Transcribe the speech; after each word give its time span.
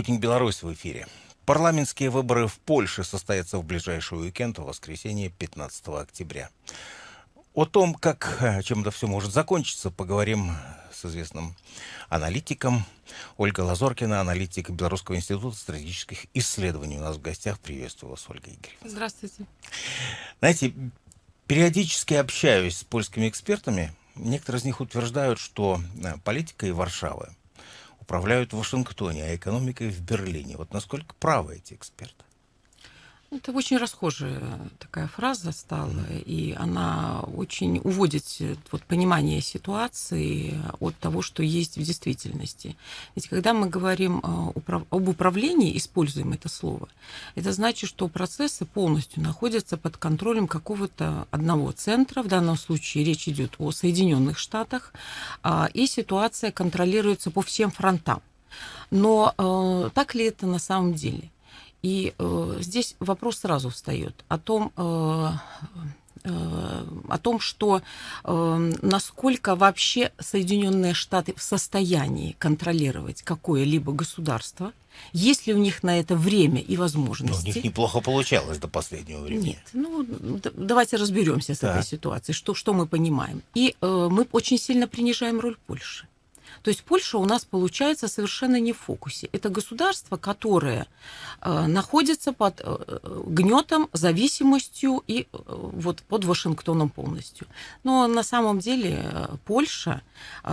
«Спутник 0.00 0.18
Беларусь» 0.18 0.62
в 0.62 0.72
эфире. 0.72 1.06
Парламентские 1.44 2.08
выборы 2.08 2.46
в 2.46 2.58
Польше 2.60 3.04
состоятся 3.04 3.58
в 3.58 3.64
ближайший 3.64 4.18
уикенд, 4.18 4.58
в 4.58 4.62
воскресенье 4.62 5.28
15 5.28 5.88
октября. 5.88 6.48
О 7.52 7.66
том, 7.66 7.92
как 7.92 8.38
э, 8.40 8.62
чем 8.62 8.80
это 8.80 8.92
все 8.92 9.06
может 9.06 9.30
закончиться, 9.30 9.90
поговорим 9.90 10.52
с 10.90 11.04
известным 11.04 11.54
аналитиком. 12.08 12.86
Ольга 13.36 13.60
Лазоркина, 13.60 14.22
аналитик 14.22 14.70
Белорусского 14.70 15.16
института 15.16 15.54
стратегических 15.54 16.24
исследований. 16.32 16.96
У 16.96 17.02
нас 17.02 17.16
в 17.16 17.20
гостях. 17.20 17.60
Приветствую 17.60 18.12
вас, 18.12 18.24
Ольга 18.30 18.46
Игоревна. 18.46 18.88
Здравствуйте. 18.88 19.44
Знаете, 20.38 20.72
периодически 21.46 22.14
общаюсь 22.14 22.78
с 22.78 22.84
польскими 22.84 23.28
экспертами. 23.28 23.92
Некоторые 24.14 24.60
из 24.60 24.64
них 24.64 24.80
утверждают, 24.80 25.38
что 25.38 25.78
э, 26.02 26.14
политика 26.24 26.66
и 26.66 26.70
Варшавы 26.70 27.34
управляют 28.10 28.52
в 28.52 28.56
Вашингтоне, 28.56 29.22
а 29.22 29.36
экономикой 29.36 29.88
в 29.88 30.00
Берлине. 30.00 30.56
Вот 30.56 30.72
насколько 30.72 31.14
правы 31.20 31.58
эти 31.58 31.74
эксперты? 31.74 32.24
Это 33.32 33.52
очень 33.52 33.76
расхожая 33.76 34.42
такая 34.80 35.06
фраза 35.06 35.52
стала, 35.52 36.04
и 36.26 36.52
она 36.58 37.20
очень 37.20 37.78
уводит 37.84 38.24
вот, 38.72 38.82
понимание 38.82 39.40
ситуации 39.40 40.60
от 40.80 40.96
того, 40.96 41.22
что 41.22 41.44
есть 41.44 41.78
в 41.78 41.82
действительности. 41.82 42.76
Ведь 43.14 43.28
когда 43.28 43.54
мы 43.54 43.68
говорим 43.68 44.18
э, 44.18 44.82
об 44.90 45.08
управлении, 45.08 45.76
используем 45.76 46.32
это 46.32 46.48
слово, 46.48 46.88
это 47.36 47.52
значит, 47.52 47.88
что 47.88 48.08
процессы 48.08 48.64
полностью 48.64 49.22
находятся 49.22 49.76
под 49.76 49.96
контролем 49.96 50.48
какого-то 50.48 51.28
одного 51.30 51.70
центра, 51.70 52.24
в 52.24 52.26
данном 52.26 52.56
случае 52.56 53.04
речь 53.04 53.28
идет 53.28 53.54
о 53.58 53.70
Соединенных 53.70 54.38
Штатах, 54.38 54.92
а, 55.44 55.68
и 55.72 55.86
ситуация 55.86 56.50
контролируется 56.50 57.30
по 57.30 57.42
всем 57.42 57.70
фронтам. 57.70 58.22
Но 58.90 59.34
э, 59.38 59.90
так 59.94 60.16
ли 60.16 60.24
это 60.24 60.46
на 60.46 60.58
самом 60.58 60.94
деле? 60.94 61.30
И 61.82 62.14
э, 62.18 62.56
здесь 62.60 62.96
вопрос 63.00 63.38
сразу 63.38 63.70
встает 63.70 64.24
о 64.28 64.38
том, 64.38 64.72
э, 64.76 65.30
э, 66.24 66.84
о 67.08 67.18
том, 67.18 67.40
что 67.40 67.82
э, 68.24 68.72
насколько 68.82 69.56
вообще 69.56 70.12
Соединенные 70.18 70.94
Штаты 70.94 71.34
в 71.36 71.42
состоянии 71.42 72.36
контролировать 72.38 73.22
какое-либо 73.22 73.92
государство, 73.92 74.72
есть 75.12 75.46
ли 75.46 75.54
у 75.54 75.58
них 75.58 75.82
на 75.82 75.98
это 75.98 76.16
время 76.16 76.60
и 76.60 76.76
возможности? 76.76 77.46
Ну, 77.46 77.50
у 77.50 77.54
них 77.54 77.64
неплохо 77.64 78.00
получалось 78.00 78.58
до 78.58 78.68
последнего 78.68 79.20
времени. 79.20 79.46
Нет, 79.46 79.70
ну 79.72 80.06
давайте 80.54 80.96
разберемся 80.96 81.54
с 81.54 81.58
так. 81.58 81.76
этой 81.76 81.86
ситуацией, 81.86 82.34
что, 82.34 82.54
что 82.54 82.74
мы 82.74 82.86
понимаем. 82.86 83.42
И 83.54 83.76
э, 83.80 84.08
мы 84.10 84.26
очень 84.32 84.58
сильно 84.58 84.86
принижаем 84.86 85.40
роль 85.40 85.56
Польши. 85.66 86.06
То 86.62 86.70
есть 86.70 86.82
Польша 86.82 87.18
у 87.18 87.24
нас 87.24 87.44
получается 87.44 88.08
совершенно 88.08 88.60
не 88.60 88.72
в 88.72 88.78
фокусе. 88.78 89.28
Это 89.32 89.48
государство, 89.48 90.16
которое 90.16 90.86
э, 91.40 91.66
находится 91.66 92.32
под 92.32 92.60
э, 92.62 92.98
гнетом, 93.26 93.88
зависимостью 93.92 95.02
и 95.06 95.22
э, 95.22 95.26
вот 95.32 96.02
под 96.02 96.24
Вашингтоном 96.24 96.90
полностью. 96.90 97.46
Но 97.82 98.06
на 98.06 98.22
самом 98.22 98.58
деле 98.58 99.28
Польша 99.44 100.02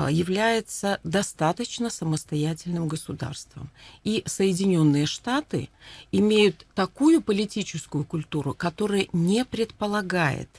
является 0.10 1.00
достаточно 1.04 1.90
самостоятельным 1.90 2.88
государством. 2.88 3.70
И 4.04 4.24
Соединенные 4.26 5.06
Штаты 5.06 5.70
имеют 6.12 6.66
такую 6.74 7.22
политическую 7.22 8.06
культуру, 8.06 8.54
которая 8.54 9.08
не 9.14 9.44
предполагает 9.46 10.50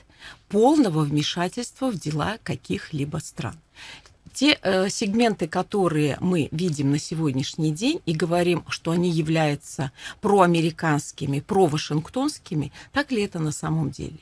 полного 0.49 1.01
вмешательства 1.01 1.89
в 1.89 1.99
дела 1.99 2.37
каких-либо 2.43 3.17
стран 3.17 3.55
те 4.33 4.57
э, 4.61 4.89
сегменты, 4.89 5.47
которые 5.47 6.17
мы 6.19 6.49
видим 6.51 6.91
на 6.91 6.99
сегодняшний 6.99 7.71
день 7.71 8.01
и 8.05 8.13
говорим, 8.13 8.63
что 8.69 8.91
они 8.91 9.09
являются 9.09 9.91
проамериканскими, 10.21 11.39
провашингтонскими, 11.39 12.71
так 12.91 13.11
ли 13.11 13.23
это 13.23 13.39
на 13.39 13.51
самом 13.51 13.91
деле? 13.91 14.19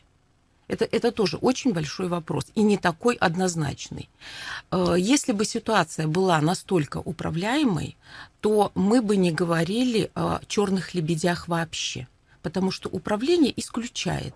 Это, 0.68 0.86
это 0.86 1.12
тоже 1.12 1.38
очень 1.38 1.72
большой 1.72 2.08
вопрос 2.10 2.48
и 2.56 2.62
не 2.62 2.78
такой 2.78 3.16
однозначный. 3.16 4.10
Э, 4.72 4.96
если 4.98 5.32
бы 5.32 5.46
ситуация 5.46 6.08
была 6.08 6.42
настолько 6.42 6.98
управляемой, 6.98 7.98
то 8.42 8.72
мы 8.76 9.02
бы 9.02 9.18
не 9.18 9.32
говорили 9.32 10.12
о 10.16 10.40
черных 10.48 10.94
лебедях 10.94 11.48
вообще, 11.48 12.08
потому 12.42 12.72
что 12.72 12.90
управление 12.90 13.54
исключает 13.56 14.36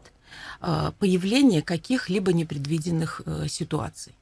э, 0.62 0.92
появление 1.00 1.62
каких-либо 1.62 2.32
непредвиденных 2.34 3.22
э, 3.26 3.48
ситуаций 3.48 4.14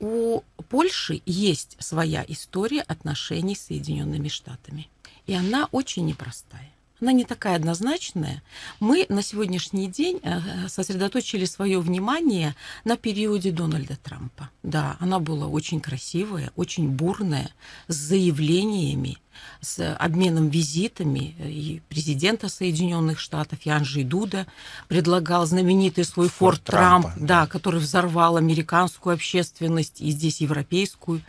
у 0.00 0.42
Польши 0.68 1.22
есть 1.26 1.76
своя 1.80 2.24
история 2.28 2.82
отношений 2.82 3.56
с 3.56 3.66
Соединенными 3.66 4.28
Штатами. 4.28 4.88
И 5.26 5.34
она 5.34 5.68
очень 5.72 6.06
непростая. 6.06 6.70
Она 7.00 7.12
не 7.12 7.24
такая 7.24 7.56
однозначная. 7.56 8.42
Мы 8.80 9.06
на 9.08 9.22
сегодняшний 9.22 9.86
день 9.86 10.20
э, 10.22 10.68
сосредоточили 10.68 11.44
свое 11.44 11.78
внимание 11.78 12.56
на 12.84 12.96
периоде 12.96 13.52
Дональда 13.52 13.96
Трампа. 13.96 14.50
Да, 14.64 14.96
она 14.98 15.20
была 15.20 15.46
очень 15.46 15.80
красивая, 15.80 16.50
очень 16.56 16.88
бурная, 16.88 17.50
с 17.86 17.94
заявлениями, 17.94 19.18
с 19.60 19.94
обменом 19.94 20.48
визитами 20.48 21.36
и 21.38 21.80
президента 21.88 22.48
Соединенных 22.48 23.20
Штатов, 23.20 23.60
и 23.64 23.70
Анджей 23.70 24.02
Дуда 24.02 24.48
предлагал 24.88 25.46
знаменитый 25.46 26.04
свой 26.04 26.28
Форт, 26.28 26.56
Форт 26.56 26.64
Трамп, 26.64 27.06
Трампа, 27.06 27.20
да, 27.24 27.46
который 27.46 27.78
взорвал 27.78 28.36
американскую 28.36 29.14
общественность 29.14 30.00
и 30.00 30.10
здесь 30.10 30.40
европейскую. 30.40 31.22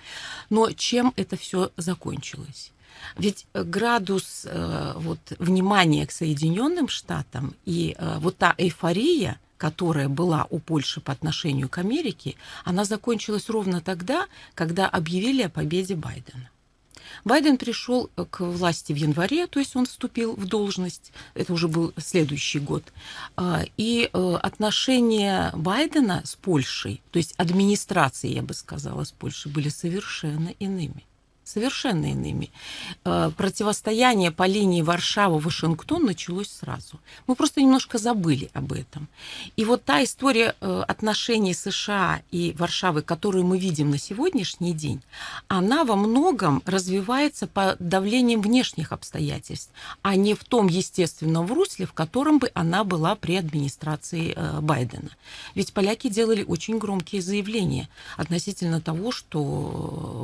Но 0.49 0.71
чем 0.71 1.13
это 1.15 1.37
все 1.37 1.71
закончилось? 1.77 2.71
Ведь 3.17 3.47
градус 3.53 4.45
э, 4.45 4.93
вот, 4.95 5.19
внимания 5.39 6.05
к 6.05 6.11
Соединенным 6.11 6.87
Штатам 6.87 7.55
и 7.65 7.95
э, 7.97 8.17
вот 8.19 8.37
та 8.37 8.55
эйфория, 8.57 9.39
которая 9.57 10.07
была 10.09 10.47
у 10.49 10.59
Польши 10.59 11.01
по 11.01 11.11
отношению 11.11 11.69
к 11.69 11.77
Америке, 11.77 12.35
она 12.63 12.85
закончилась 12.85 13.49
ровно 13.49 13.81
тогда, 13.81 14.27
когда 14.55 14.87
объявили 14.87 15.43
о 15.43 15.49
победе 15.49 15.95
Байдена. 15.95 16.49
Байден 17.25 17.57
пришел 17.57 18.09
э, 18.15 18.25
к 18.29 18.41
власти 18.41 18.93
в 18.93 18.95
январе, 18.95 19.47
то 19.47 19.59
есть 19.59 19.75
он 19.75 19.85
вступил 19.85 20.35
в 20.35 20.45
должность, 20.45 21.11
это 21.33 21.53
уже 21.53 21.67
был 21.67 21.93
следующий 21.97 22.59
год. 22.59 22.83
А, 23.35 23.63
и 23.77 24.09
э, 24.11 24.33
отношения 24.41 25.51
Байдена 25.55 26.21
с 26.25 26.35
Польшей, 26.35 27.01
то 27.11 27.17
есть 27.17 27.33
администрации, 27.37 28.29
я 28.29 28.41
бы 28.41 28.53
сказала, 28.53 29.03
с 29.03 29.11
Польшей, 29.11 29.51
были 29.51 29.69
совершенно 29.69 30.49
иными 30.59 31.03
совершенно 31.49 32.11
иными. 32.11 32.51
Э, 33.05 33.31
противостояние 33.35 34.31
по 34.31 34.45
линии 34.47 34.81
Варшава-Вашингтон 34.81 36.05
началось 36.05 36.49
сразу. 36.49 36.99
Мы 37.27 37.35
просто 37.35 37.61
немножко 37.61 37.97
забыли 37.97 38.49
об 38.53 38.73
этом. 38.73 39.07
И 39.55 39.65
вот 39.65 39.83
та 39.83 40.03
история 40.03 40.55
э, 40.61 40.83
отношений 40.87 41.53
США 41.53 42.21
и 42.31 42.55
Варшавы, 42.57 43.01
которую 43.01 43.45
мы 43.45 43.57
видим 43.57 43.89
на 43.89 43.97
сегодняшний 43.97 44.73
день, 44.73 45.01
она 45.47 45.83
во 45.83 45.95
многом 45.95 46.61
развивается 46.65 47.47
под 47.47 47.77
давлением 47.79 48.41
внешних 48.41 48.91
обстоятельств, 48.91 49.71
а 50.01 50.15
не 50.15 50.33
в 50.33 50.43
том 50.43 50.67
естественном 50.67 51.51
русле, 51.51 51.85
в 51.85 51.93
котором 51.93 52.39
бы 52.39 52.51
она 52.53 52.83
была 52.83 53.15
при 53.15 53.35
администрации 53.35 54.33
э, 54.35 54.59
Байдена. 54.61 55.09
Ведь 55.55 55.73
поляки 55.73 56.09
делали 56.09 56.43
очень 56.43 56.77
громкие 56.77 57.21
заявления 57.21 57.89
относительно 58.17 58.81
того, 58.81 59.11
что 59.11 59.39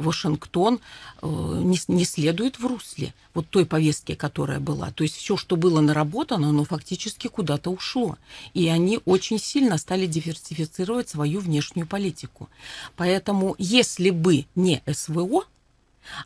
Вашингтон 0.02 0.80
не, 1.22 1.80
не 1.88 2.06
следует 2.06 2.60
в 2.60 2.66
русле 2.66 3.14
вот 3.34 3.48
той 3.50 3.66
повестки, 3.66 4.16
которая 4.16 4.60
была. 4.60 4.92
То 4.92 5.04
есть 5.04 5.16
все, 5.16 5.38
что 5.38 5.56
было 5.56 5.82
наработано, 5.82 6.50
оно 6.50 6.64
фактически 6.64 7.28
куда-то 7.28 7.70
ушло. 7.70 8.18
И 8.54 8.68
они 8.68 9.00
очень 9.06 9.40
сильно 9.40 9.78
стали 9.78 10.06
диверсифицировать 10.06 11.10
свою 11.10 11.40
внешнюю 11.40 11.88
политику. 11.88 12.50
Поэтому 12.96 13.56
если 13.58 14.10
бы 14.10 14.46
не 14.56 14.82
СВО, 14.92 15.46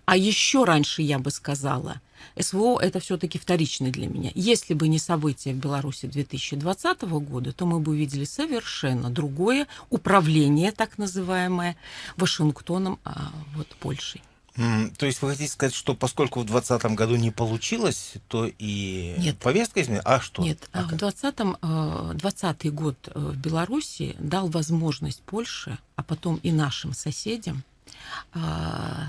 а 0.06 0.18
еще 0.18 0.66
раньше 0.66 1.02
я 1.02 1.20
бы 1.20 1.32
сказала, 1.32 2.02
СВО 2.38 2.80
это 2.80 3.00
все-таки 3.00 3.38
вторичный 3.38 3.92
для 3.92 4.08
меня. 4.08 4.32
Если 4.36 4.74
бы 4.74 4.88
не 4.88 5.00
события 5.00 5.54
в 5.54 5.58
Беларуси 5.58 6.06
2020 6.06 7.02
года, 7.04 7.54
то 7.54 7.66
мы 7.66 7.80
бы 7.80 7.94
увидели 7.94 8.26
совершенно 8.26 9.10
другое 9.10 9.68
управление, 9.90 10.72
так 10.72 10.98
называемое, 10.98 11.78
Вашингтоном, 12.18 13.00
а 13.06 13.32
вот 13.56 13.68
Польшей. 13.80 14.22
То 14.98 15.06
есть 15.06 15.22
вы 15.22 15.30
хотите 15.30 15.50
сказать, 15.50 15.74
что 15.74 15.96
поскольку 15.96 16.42
в 16.42 16.46
2020 16.46 16.98
году 16.98 17.16
не 17.16 17.32
получилось, 17.32 18.16
то 18.28 18.46
и 18.46 19.16
Нет. 19.18 19.38
повестка 19.38 19.82
изменилась? 19.82 20.06
А 20.06 20.20
что? 20.20 20.44
Нет, 20.44 20.70
а 20.74 20.84
в 20.84 20.88
2020 20.90 22.18
20 22.18 22.66
э, 22.66 22.70
год 22.70 22.98
э, 23.08 23.12
в 23.18 23.38
Беларуси 23.38 24.18
дал 24.20 24.50
возможность 24.50 25.22
Польше, 25.22 25.78
а 25.96 26.04
потом 26.04 26.42
и 26.44 26.52
нашим 26.52 26.94
соседям 26.94 27.64
э, 28.34 28.40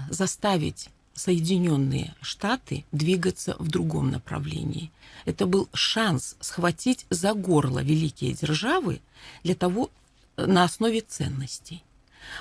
заставить 0.09 0.89
Соединенные 1.15 2.15
Штаты 2.21 2.85
двигаться 2.93 3.57
в 3.59 3.69
другом 3.69 4.13
направлении. 4.13 4.93
Это 5.25 5.47
был 5.47 5.69
шанс 5.75 6.37
схватить 6.41 7.07
за 7.11 7.35
горло 7.35 7.83
великие 7.83 8.35
державы 8.35 9.01
для 9.43 9.57
того 9.57 9.91
на 10.37 10.63
основе 10.63 11.01
ценностей. 11.01 11.83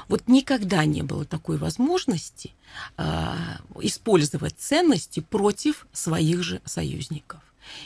Вот 0.07 0.27
никогда 0.27 0.85
не 0.85 1.01
было 1.01 1.25
такой 1.25 1.57
возможности 1.57 2.53
э, 2.97 3.33
использовать 3.81 4.55
ценности 4.57 5.19
против 5.19 5.87
своих 5.93 6.43
же 6.43 6.61
союзников. 6.65 7.39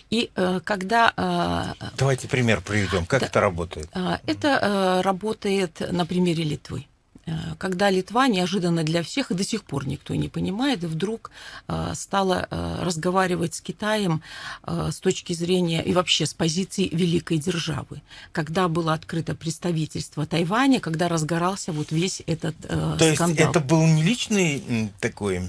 И 0.10 0.32
э, 0.36 0.60
когда... 0.64 1.14
Э, 1.18 1.88
Давайте 1.98 2.28
пример 2.28 2.62
приведем. 2.62 3.06
Как 3.06 3.22
да, 3.22 3.28
это 3.28 3.40
работает? 3.42 3.90
Э, 3.94 4.18
это 4.26 4.48
э, 4.48 5.02
работает 5.02 5.82
на 5.92 6.06
примере 6.06 6.44
Литвы. 6.44 6.86
Э, 7.26 7.56
когда 7.58 7.90
Литва 7.90 8.28
неожиданно 8.28 8.84
для 8.84 9.02
всех, 9.02 9.32
и 9.32 9.34
до 9.34 9.44
сих 9.44 9.64
пор 9.64 9.88
никто 9.88 10.16
не 10.16 10.30
понимает, 10.30 10.84
вдруг 10.84 11.32
э, 11.68 11.94
стала 11.96 12.48
э, 12.50 12.84
разговаривать 12.84 13.56
с 13.56 13.62
Китаем 13.62 14.22
с 14.66 15.00
точки 15.00 15.34
зрения 15.34 15.82
и 15.84 15.94
вообще 15.94 16.26
с 16.26 16.34
позиции 16.34 16.90
великой 16.92 17.38
державы. 17.38 18.02
Когда 18.32 18.68
было 18.68 18.94
открыто 18.94 19.36
представительство 19.36 20.26
Тайваня, 20.26 20.80
когда 20.80 21.08
разгорался 21.08 21.72
вот 21.72 21.92
весь 21.92 22.22
этот 22.26 22.56
То 22.58 22.98
скандал. 23.16 23.30
есть 23.30 23.40
это 23.40 23.60
был 23.60 23.86
не 23.86 24.04
личный 24.04 24.92
такой 25.00 25.42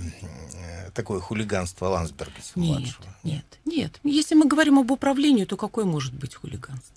такое 0.94 1.20
хулиганство 1.20 1.86
Ландсберга 1.86 2.32
нет, 2.54 2.94
нет, 3.22 3.44
нет. 3.64 4.00
Если 4.04 4.34
мы 4.34 4.46
говорим 4.46 4.78
об 4.78 4.90
управлении, 4.90 5.44
то 5.44 5.56
какое 5.56 5.84
может 5.84 6.14
быть 6.14 6.34
хулиганство? 6.34 6.94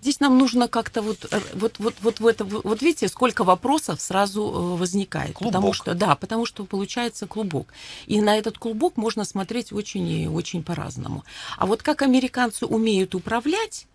Здесь 0.00 0.20
нам 0.20 0.38
нужно 0.38 0.68
как-то 0.68 1.02
вот, 1.02 1.26
э, 1.30 1.40
вот, 1.54 1.78
вот, 1.78 1.94
вот, 2.00 2.20
в 2.20 2.26
это, 2.26 2.44
вот 2.44 2.82
видите, 2.82 3.08
сколько 3.08 3.44
вопросов 3.44 4.00
сразу 4.00 4.42
э, 4.42 4.76
возникает. 4.76 5.34
Клубок. 5.34 5.52
Потому 5.52 5.72
что, 5.72 5.94
да, 5.94 6.14
потому 6.16 6.46
что 6.46 6.64
получается 6.64 7.26
клубок. 7.26 7.72
И 8.06 8.20
на 8.20 8.36
этот 8.36 8.58
клубок 8.58 8.96
можно 8.96 9.24
смотреть 9.24 9.72
очень 9.72 10.08
и 10.08 10.28
очень 10.28 10.62
по-разному. 10.62 11.24
А 11.58 11.66
вот 11.66 11.82
как 11.82 12.02
американцы 12.02 12.66
умеют 12.66 13.14
управлять, 13.14 13.86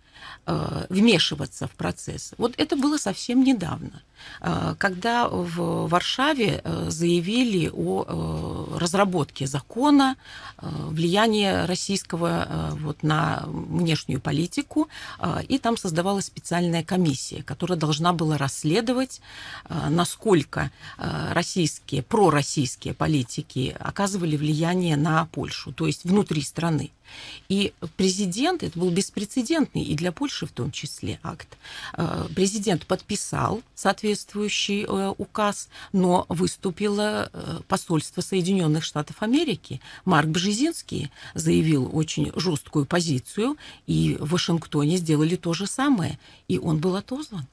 вмешиваться 0.88 1.66
в 1.66 1.72
процесс. 1.72 2.32
Вот 2.38 2.54
это 2.56 2.76
было 2.76 2.98
совсем 2.98 3.42
недавно, 3.42 4.02
э, 4.40 4.74
когда 4.78 5.28
в 5.28 5.88
Варшаве 5.88 6.60
э, 6.62 6.86
заявили 6.88 7.68
о 7.72 8.76
разработке 8.78 9.46
закона 9.46 10.16
влияния 10.58 11.66
российского 11.66 12.76
вот 12.80 13.02
на 13.02 13.44
внешнюю 13.46 14.20
политику, 14.20 14.88
и 15.48 15.58
там 15.58 15.76
создавалась 15.76 16.26
специальная 16.26 16.82
комиссия, 16.82 17.42
которая 17.42 17.78
должна 17.78 18.12
была 18.12 18.38
расследовать, 18.38 19.20
насколько 19.68 20.70
российские, 20.98 22.02
пророссийские 22.02 22.94
политики 22.94 23.76
оказывали 23.78 24.36
влияние 24.36 24.96
на 24.96 25.26
Польшу, 25.26 25.72
то 25.72 25.86
есть 25.86 26.04
внутри 26.04 26.42
страны. 26.42 26.90
И 27.48 27.72
президент, 27.96 28.62
это 28.62 28.78
был 28.78 28.90
беспрецедентный 28.90 29.82
и 29.82 29.94
для 29.94 30.12
Польши 30.12 30.46
в 30.46 30.52
том 30.52 30.70
числе 30.70 31.18
акт, 31.22 31.48
э, 31.94 32.26
президент 32.34 32.86
подписал 32.86 33.62
соответствующий 33.74 34.84
э, 34.84 35.14
указ, 35.16 35.68
но 35.92 36.26
выступило 36.28 37.30
э, 37.32 37.60
посольство 37.68 38.20
Соединенных 38.20 38.84
Штатов 38.84 39.22
Америки. 39.22 39.80
Марк 40.04 40.28
Бжезинский 40.28 41.10
заявил 41.34 41.90
очень 41.92 42.32
жесткую 42.34 42.86
позицию, 42.86 43.56
и 43.86 44.16
в 44.20 44.30
Вашингтоне 44.30 44.96
сделали 44.96 45.36
то 45.36 45.52
же 45.54 45.66
самое, 45.66 46.18
и 46.48 46.58
он 46.58 46.78
был 46.78 46.96
отозван. 46.96 47.46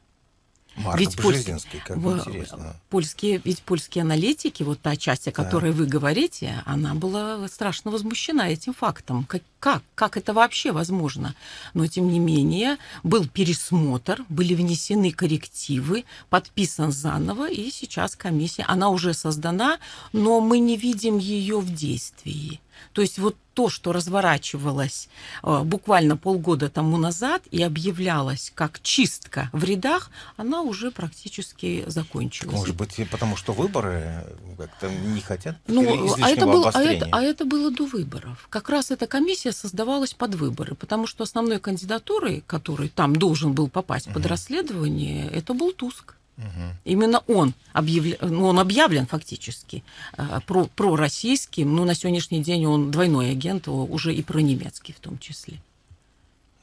Марк 0.75 0.99
ведь 0.99 1.15
Бжезинский, 1.17 1.79
как 1.85 1.97
в, 1.97 2.17
интересно. 2.17 2.75
Польские, 2.89 3.41
ведь 3.43 3.61
польские 3.61 4.01
аналитики, 4.01 4.63
вот 4.63 4.81
та 4.81 4.95
часть, 4.95 5.27
о 5.27 5.31
которой 5.31 5.71
да. 5.71 5.77
вы 5.77 5.85
говорите, 5.85 6.63
она 6.65 6.95
была 6.95 7.47
страшно 7.47 7.91
возмущена 7.91 8.49
этим 8.49 8.73
фактом. 8.73 9.25
Как, 9.25 9.43
как, 9.59 9.83
как 9.93 10.17
это 10.17 10.33
вообще 10.33 10.71
возможно? 10.71 11.35
Но, 11.73 11.85
тем 11.85 12.07
не 12.07 12.19
менее, 12.19 12.77
был 13.03 13.27
пересмотр, 13.27 14.25
были 14.29 14.55
внесены 14.55 15.11
коррективы, 15.11 16.05
подписан 16.29 16.91
заново, 16.91 17.49
и 17.49 17.69
сейчас 17.69 18.15
комиссия, 18.15 18.63
она 18.63 18.89
уже 18.89 19.13
создана, 19.13 19.77
но 20.11 20.41
мы 20.41 20.59
не 20.59 20.75
видим 20.75 21.19
ее 21.19 21.59
в 21.59 21.71
действии. 21.73 22.59
То 22.93 23.01
есть 23.01 23.19
вот 23.19 23.35
то, 23.53 23.69
что 23.69 23.91
разворачивалось 23.91 25.09
э, 25.43 25.61
буквально 25.63 26.17
полгода 26.17 26.69
тому 26.69 26.97
назад 26.97 27.43
и 27.51 27.61
объявлялось 27.61 28.51
как 28.55 28.81
чистка 28.81 29.49
в 29.53 29.63
рядах, 29.63 30.09
она 30.37 30.61
уже 30.61 30.91
практически 30.91 31.83
закончилась. 31.87 32.53
Может 32.53 32.75
быть, 32.75 32.99
потому 33.11 33.35
что 33.35 33.53
выборы 33.53 34.25
как-то 34.57 34.89
не 34.89 35.21
хотят 35.21 35.57
ну, 35.67 36.15
а 36.21 36.29
это, 36.29 36.45
было, 36.45 36.71
а, 36.73 36.81
это, 36.81 37.07
а 37.11 37.21
это 37.21 37.45
было 37.45 37.71
до 37.71 37.85
выборов. 37.85 38.47
Как 38.49 38.69
раз 38.69 38.91
эта 38.91 39.07
комиссия 39.07 39.51
создавалась 39.51 40.13
под 40.13 40.35
выборы, 40.35 40.75
потому 40.75 41.07
что 41.07 41.23
основной 41.23 41.59
кандидатурой, 41.59 42.43
который 42.47 42.89
там 42.89 43.15
должен 43.15 43.53
был 43.53 43.69
попасть 43.69 44.07
угу. 44.07 44.15
под 44.15 44.25
расследование, 44.25 45.29
это 45.29 45.53
был 45.53 45.71
Туск. 45.73 46.15
Угу. 46.37 46.45
Именно 46.85 47.23
он, 47.27 47.53
объявля... 47.73 48.17
ну, 48.21 48.47
он 48.47 48.59
объявлен 48.59 49.05
фактически 49.05 49.83
э, 50.17 50.39
про, 50.47 50.65
пророссийским, 50.65 51.75
но 51.75 51.85
на 51.85 51.93
сегодняшний 51.93 52.41
день 52.41 52.65
он 52.65 52.91
двойной 52.91 53.31
агент, 53.31 53.67
уже 53.67 54.13
и 54.15 54.23
про 54.23 54.39
немецкий 54.39 54.93
в 54.93 54.99
том 54.99 55.19
числе. 55.19 55.61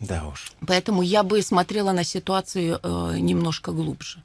Да 0.00 0.26
уж. 0.26 0.52
Поэтому 0.66 1.02
я 1.02 1.22
бы 1.22 1.40
смотрела 1.42 1.92
на 1.92 2.04
ситуацию 2.04 2.80
э, 2.82 3.16
немножко 3.18 3.70
глубже. 3.70 4.18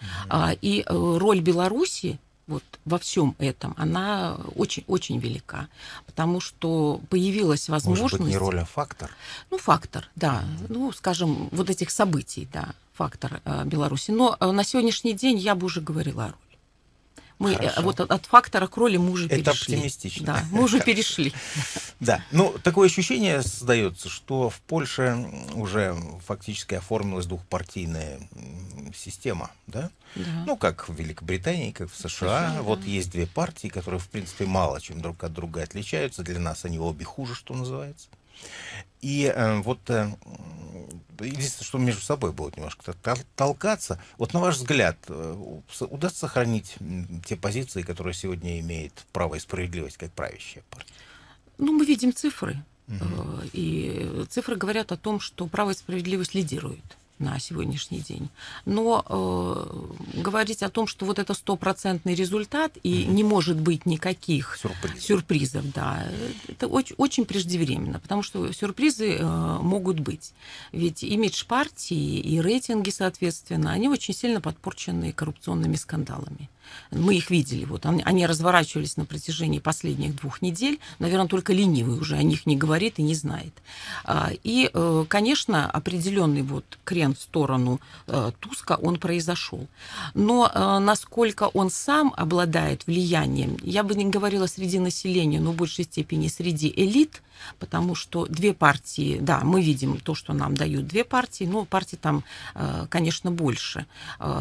Угу. 0.00 0.06
А, 0.28 0.52
и 0.60 0.80
э, 0.80 0.84
роль 0.88 1.40
Беларуси 1.40 2.18
вот 2.46 2.64
во 2.84 2.98
всем 2.98 3.36
этом, 3.38 3.74
она 3.78 4.36
очень-очень 4.56 5.20
велика, 5.20 5.68
потому 6.04 6.40
что 6.40 7.00
появилась 7.08 7.68
возможность... 7.68 8.14
Может 8.14 8.20
быть, 8.20 8.30
не 8.30 8.36
роль, 8.36 8.58
а 8.58 8.64
фактор? 8.64 9.10
Ну, 9.52 9.58
фактор, 9.58 10.08
да. 10.16 10.42
Ну, 10.68 10.90
скажем, 10.90 11.48
вот 11.52 11.70
этих 11.70 11.90
событий, 11.90 12.48
да 12.52 12.74
фактор 13.00 13.40
э, 13.46 13.64
Беларуси. 13.64 14.10
Но 14.10 14.36
э, 14.38 14.50
на 14.50 14.62
сегодняшний 14.62 15.14
день 15.14 15.38
я 15.38 15.54
бы 15.54 15.64
уже 15.64 15.80
говорила 15.80 16.24
о 16.24 16.28
роли. 16.28 16.58
Мы 17.38 17.52
э, 17.52 17.56
Хорошо. 17.56 17.82
вот 17.82 18.00
от 18.00 18.26
фактора 18.26 18.66
к 18.66 18.76
роли 18.76 18.98
мы 18.98 19.10
уже 19.10 19.24
Это 19.24 19.36
перешли. 19.36 19.74
оптимистично. 19.74 20.26
Да, 20.26 20.44
мы 20.52 20.64
уже 20.64 20.80
перешли. 20.84 21.32
Да, 21.98 22.22
ну 22.30 22.54
такое 22.62 22.88
ощущение 22.88 23.40
создается, 23.40 24.10
что 24.10 24.50
в 24.50 24.60
Польше 24.60 25.16
уже 25.54 25.96
фактически 26.26 26.74
оформилась 26.74 27.24
двухпартийная 27.24 28.20
система, 28.94 29.50
да? 29.66 29.90
да. 30.14 30.44
Ну 30.46 30.58
как 30.58 30.90
в 30.90 30.94
Великобритании, 30.94 31.70
как 31.70 31.90
в 31.90 31.96
США. 31.96 32.08
США 32.10 32.62
вот 32.62 32.80
да. 32.80 32.86
есть 32.86 33.10
две 33.10 33.26
партии, 33.26 33.68
которые 33.68 33.98
в 33.98 34.08
принципе 34.10 34.44
мало 34.44 34.78
чем 34.78 35.00
друг 35.00 35.24
от 35.24 35.32
друга 35.32 35.62
отличаются. 35.62 36.22
Для 36.22 36.38
нас 36.38 36.66
они 36.66 36.78
обе 36.78 37.06
хуже, 37.06 37.34
что 37.34 37.54
называется. 37.54 38.08
И 39.00 39.32
э, 39.34 39.60
вот 39.60 39.78
э, 39.88 40.10
единственное, 41.20 41.64
что 41.64 41.78
между 41.78 42.02
собой 42.02 42.32
будут 42.32 42.56
немножко 42.56 42.94
толкаться. 43.34 44.00
Вот 44.18 44.34
на 44.34 44.40
ваш 44.40 44.56
взгляд, 44.56 44.96
э, 45.08 45.36
удастся 45.80 46.20
сохранить 46.20 46.76
те 47.24 47.36
позиции, 47.36 47.82
которые 47.82 48.14
сегодня 48.14 48.60
имеет 48.60 49.06
право 49.12 49.36
и 49.36 49.40
справедливость 49.40 49.96
как 49.96 50.12
правящая 50.12 50.64
партия? 50.70 50.94
Ну, 51.58 51.72
мы 51.72 51.84
видим 51.84 52.14
цифры. 52.14 52.62
Угу. 52.88 53.42
И 53.52 54.26
цифры 54.30 54.56
говорят 54.56 54.92
о 54.92 54.96
том, 54.96 55.20
что 55.20 55.46
право 55.46 55.70
и 55.70 55.74
справедливость 55.74 56.34
лидируют 56.34 56.96
на 57.20 57.38
сегодняшний 57.38 58.00
день. 58.00 58.28
Но 58.64 59.04
э, 59.08 60.20
говорить 60.20 60.62
о 60.62 60.70
том, 60.70 60.86
что 60.86 61.06
вот 61.06 61.18
это 61.18 61.34
стопроцентный 61.34 62.14
результат 62.14 62.72
и 62.82 63.04
mm 63.04 63.10
не 63.10 63.24
может 63.24 63.60
быть 63.60 63.86
никаких 63.86 64.56
Сюрприз. 64.56 65.04
сюрпризов, 65.04 65.72
да, 65.72 66.08
это 66.48 66.68
очень, 66.68 66.94
очень 66.96 67.24
преждевременно, 67.24 67.98
потому 67.98 68.22
что 68.22 68.52
сюрпризы 68.52 69.16
э, 69.16 69.58
могут 69.60 70.00
быть. 70.00 70.32
Ведь 70.72 71.02
имидж 71.02 71.44
партии 71.44 72.18
и 72.20 72.40
рейтинги, 72.40 72.90
соответственно, 72.90 73.72
они 73.72 73.88
очень 73.88 74.14
сильно 74.14 74.40
подпорчены 74.40 75.12
коррупционными 75.12 75.76
скандалами. 75.76 76.48
Мы 76.90 77.16
их 77.16 77.30
видели, 77.30 77.64
вот 77.64 77.86
они, 77.86 78.02
они 78.04 78.26
разворачивались 78.26 78.96
на 78.96 79.04
протяжении 79.04 79.58
последних 79.58 80.16
двух 80.16 80.42
недель. 80.42 80.78
Наверное, 80.98 81.28
только 81.28 81.52
ленивый 81.52 81.98
уже 81.98 82.16
о 82.16 82.22
них 82.22 82.46
не 82.46 82.56
говорит 82.56 82.94
и 82.98 83.02
не 83.02 83.14
знает. 83.14 83.52
А, 84.04 84.30
и, 84.42 84.70
э, 84.72 85.04
конечно, 85.08 85.70
определенный 85.70 86.42
вот 86.42 86.64
крен 86.84 87.09
в 87.14 87.20
сторону 87.20 87.80
э, 88.06 88.32
Туска 88.40 88.78
он 88.80 88.98
произошел. 88.98 89.66
Но 90.14 90.50
э, 90.52 90.78
насколько 90.78 91.48
он 91.48 91.70
сам 91.70 92.12
обладает 92.16 92.86
влиянием, 92.86 93.56
я 93.62 93.82
бы 93.82 93.94
не 93.94 94.06
говорила 94.06 94.46
среди 94.46 94.78
населения, 94.78 95.40
но 95.40 95.52
в 95.52 95.56
большей 95.56 95.84
степени 95.84 96.28
среди 96.28 96.72
элит, 96.74 97.22
потому 97.58 97.94
что 97.94 98.26
две 98.26 98.52
партии, 98.52 99.18
да, 99.18 99.40
мы 99.44 99.62
видим 99.62 99.98
то, 99.98 100.14
что 100.14 100.34
нам 100.34 100.54
дают 100.54 100.86
две 100.86 101.04
партии, 101.04 101.44
но 101.44 101.64
партий 101.64 101.96
там, 101.96 102.22
конечно, 102.90 103.30
больше. 103.30 103.86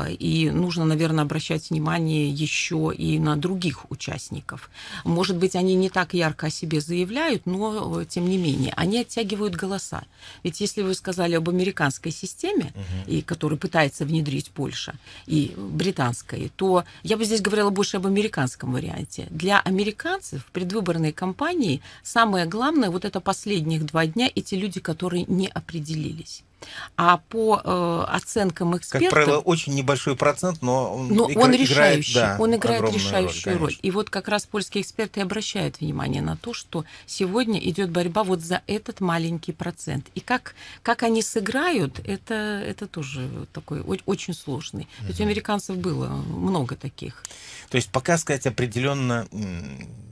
И 0.09 0.51
нужно, 0.53 0.83
наверное, 0.83 1.23
обращать 1.23 1.69
внимание 1.69 2.29
еще 2.29 2.93
и 2.93 3.17
на 3.17 3.38
других 3.38 3.89
участников. 3.89 4.69
Может 5.05 5.38
быть, 5.38 5.55
они 5.55 5.75
не 5.75 5.89
так 5.89 6.13
ярко 6.13 6.47
о 6.47 6.49
себе 6.49 6.81
заявляют, 6.81 7.45
но, 7.45 8.03
тем 8.03 8.29
не 8.29 8.38
менее, 8.38 8.73
они 8.75 8.99
оттягивают 8.99 9.55
голоса. 9.55 10.03
Ведь 10.43 10.59
если 10.59 10.81
вы 10.81 10.93
сказали 10.93 11.35
об 11.35 11.47
американской 11.47 12.11
системе, 12.11 12.58
угу. 12.67 13.11
и 13.11 13.21
которую 13.21 13.59
пытается 13.59 14.05
внедрить 14.05 14.51
Польша, 14.51 14.95
и 15.25 15.53
британской, 15.57 16.51
то 16.55 16.83
я 17.03 17.17
бы 17.17 17.25
здесь 17.25 17.41
говорила 17.41 17.69
больше 17.69 17.97
об 17.97 18.07
американском 18.07 18.73
варианте. 18.73 19.27
Для 19.29 19.59
американцев 19.59 20.45
в 20.45 20.51
предвыборной 20.51 21.11
кампании 21.11 21.81
самое 22.03 22.45
главное 22.45 22.89
вот 22.89 23.05
это 23.05 23.19
последних 23.19 23.85
два 23.85 24.05
дня 24.05 24.29
эти 24.33 24.55
люди, 24.55 24.79
которые 24.79 25.25
не 25.27 25.47
определились. 25.47 26.43
А 26.97 27.17
по 27.17 27.61
э, 27.63 28.05
оценкам 28.09 28.75
экспертов... 28.77 29.09
Как 29.09 29.23
правило, 29.25 29.39
очень 29.39 29.73
небольшой 29.73 30.15
процент, 30.15 30.61
но 30.61 30.95
он, 30.95 31.07
но 31.09 31.31
игра, 31.31 31.43
он 31.43 31.53
решающий, 31.53 32.11
играет, 32.11 32.37
да, 32.37 32.43
он 32.43 32.55
играет 32.55 32.93
решающую 32.93 33.53
роль, 33.57 33.61
роль. 33.61 33.77
И 33.81 33.91
вот 33.91 34.09
как 34.09 34.27
раз 34.27 34.45
польские 34.45 34.81
эксперты 34.81 35.21
обращают 35.21 35.79
внимание 35.79 36.21
на 36.21 36.35
то, 36.35 36.53
что 36.53 36.85
сегодня 37.05 37.59
идет 37.59 37.89
борьба 37.89 38.23
вот 38.23 38.41
за 38.41 38.61
этот 38.67 38.99
маленький 38.99 39.53
процент. 39.53 40.07
И 40.15 40.19
как, 40.19 40.55
как 40.83 41.03
они 41.03 41.21
сыграют, 41.21 41.99
это, 42.05 42.33
это 42.33 42.87
тоже 42.87 43.29
такой 43.53 43.81
очень 44.05 44.33
сложный. 44.33 44.87
Ведь 45.01 45.19
у 45.19 45.23
американцев 45.23 45.77
было 45.77 46.07
много 46.07 46.75
таких. 46.75 47.23
То 47.69 47.77
есть 47.77 47.89
пока 47.89 48.17
сказать 48.17 48.45
определенно 48.47 49.27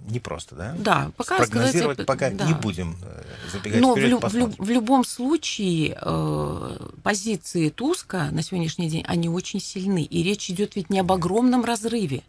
непросто, 0.07 0.55
да? 0.55 0.75
Да, 0.77 1.11
пока 1.17 1.37
Прогнозировать 1.37 1.97
сказать, 1.97 2.07
пока 2.07 2.29
да. 2.29 2.47
не 2.47 2.53
будем 2.53 2.97
э, 3.01 3.23
забегать 3.51 3.81
Но 3.81 3.95
вперед, 3.95 4.23
в, 4.23 4.33
в, 4.33 4.65
в 4.65 4.69
любом 4.69 5.03
случае 5.03 5.97
э, 6.01 6.77
позиции 7.03 7.69
Туска 7.69 8.29
на 8.31 8.41
сегодняшний 8.41 8.89
день, 8.89 9.03
они 9.07 9.29
очень 9.29 9.59
сильны. 9.59 10.03
И 10.03 10.23
речь 10.23 10.49
идет 10.49 10.75
ведь 10.75 10.89
не 10.89 10.99
об 10.99 11.11
огромном 11.11 11.63
разрыве. 11.63 12.23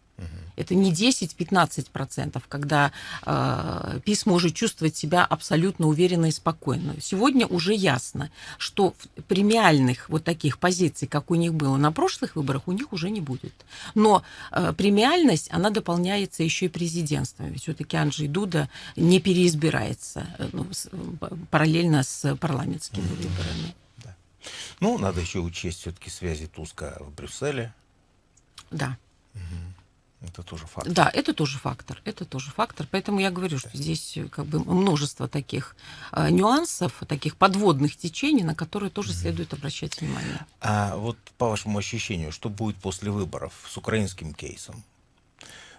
Это 0.59 0.75
не 0.75 0.91
10-15%, 0.91 2.41
когда 2.49 2.91
э, 3.25 3.99
ПИС 4.03 4.25
может 4.25 4.53
чувствовать 4.53 4.93
себя 4.93 5.23
абсолютно 5.23 5.87
уверенно 5.87 6.25
и 6.25 6.31
спокойно. 6.31 6.95
Сегодня 6.99 7.47
уже 7.47 7.73
ясно, 7.73 8.29
что 8.57 8.93
премиальных 9.29 10.09
вот 10.09 10.25
таких 10.25 10.59
позиций, 10.59 11.07
как 11.07 11.31
у 11.31 11.35
них 11.35 11.53
было 11.53 11.77
на 11.77 11.93
прошлых 11.93 12.35
выборах, 12.35 12.67
у 12.67 12.73
них 12.73 12.91
уже 12.91 13.09
не 13.09 13.21
будет. 13.21 13.53
Но 13.95 14.21
э, 14.51 14.73
премиальность, 14.73 15.47
она 15.53 15.69
дополняется 15.69 16.43
еще 16.43 16.65
и 16.65 16.69
президентством. 16.69 17.47
Ведь 17.47 17.61
все-таки 17.61 17.95
Анджей 17.95 18.27
Дуда 18.27 18.69
не 18.97 19.21
переизбирается 19.21 20.27
э, 20.37 20.49
ну, 20.51 20.67
с, 20.73 20.89
параллельно 21.51 22.03
с 22.03 22.35
парламентскими 22.35 23.07
выборами. 23.07 23.75
Да. 24.03 24.13
Ну, 24.81 24.97
надо 24.97 25.21
еще 25.21 25.39
учесть 25.39 25.79
все-таки 25.79 26.09
связи 26.09 26.47
Туска 26.47 26.97
в 26.99 27.13
Брюсселе. 27.15 27.73
Да. 28.71 28.97
Угу. 29.35 29.68
Это 30.21 30.43
тоже 30.43 30.67
фактор. 30.67 30.93
Да, 30.93 31.09
это 31.13 31.33
тоже 31.33 31.57
фактор. 31.57 32.01
Это 32.03 32.25
тоже 32.25 32.51
фактор. 32.51 32.85
Поэтому 32.91 33.21
я 33.21 33.31
говорю, 33.31 33.57
что 33.57 33.69
здесь 33.73 34.17
э, 34.17 34.27
как 34.27 34.45
бы 34.45 34.59
множество 34.59 35.29
таких 35.29 35.77
э, 36.11 36.29
нюансов, 36.29 36.91
таких 37.07 37.37
подводных 37.37 37.95
течений, 37.95 38.43
на 38.43 38.53
которые 38.53 38.89
тоже 38.89 39.11
mm-hmm. 39.11 39.21
следует 39.21 39.53
обращать 39.53 40.01
внимание. 40.01 40.45
А 40.59 40.97
вот 40.97 41.17
по 41.37 41.47
вашему 41.47 41.79
ощущению, 41.79 42.33
что 42.33 42.49
будет 42.49 42.75
после 42.77 43.11
выборов 43.11 43.53
с 43.69 43.77
украинским 43.77 44.33
кейсом? 44.33 44.83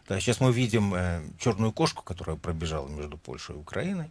Да, 0.09 0.19
сейчас 0.19 0.41
мы 0.41 0.53
видим 0.53 0.95
э, 0.95 1.23
черную 1.39 1.73
кошку, 1.73 2.03
которая 2.03 2.37
пробежала 2.37 2.89
между 2.89 3.19
Польшей 3.19 3.57
и 3.57 3.59
Украиной. 3.59 4.11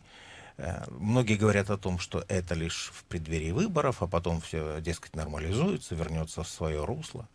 Э, 0.57 0.85
многие 0.91 1.37
говорят 1.37 1.71
о 1.71 1.77
том, 1.77 1.97
что 1.97 2.23
это 2.27 2.53
лишь 2.53 2.91
в 2.93 3.03
преддверии 3.05 3.51
выборов, 3.51 4.03
а 4.03 4.07
потом 4.07 4.41
все, 4.41 4.79
дескать, 4.79 5.15
нормализуется, 5.15 5.95
вернется 5.95 6.43
в 6.43 6.47
свое 6.47 6.85
русло. 6.85 7.27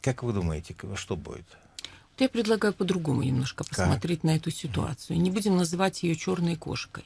Как 0.00 0.22
вы 0.22 0.32
думаете, 0.32 0.74
что 0.94 1.14
будет? 1.16 1.46
Я 2.18 2.28
предлагаю 2.28 2.72
по-другому 2.72 3.22
немножко 3.22 3.64
посмотреть 3.64 4.20
как? 4.20 4.24
на 4.24 4.36
эту 4.36 4.50
ситуацию. 4.50 5.20
Не 5.20 5.30
будем 5.30 5.56
называть 5.56 6.02
ее 6.02 6.16
черной 6.16 6.56
кошкой. 6.56 7.04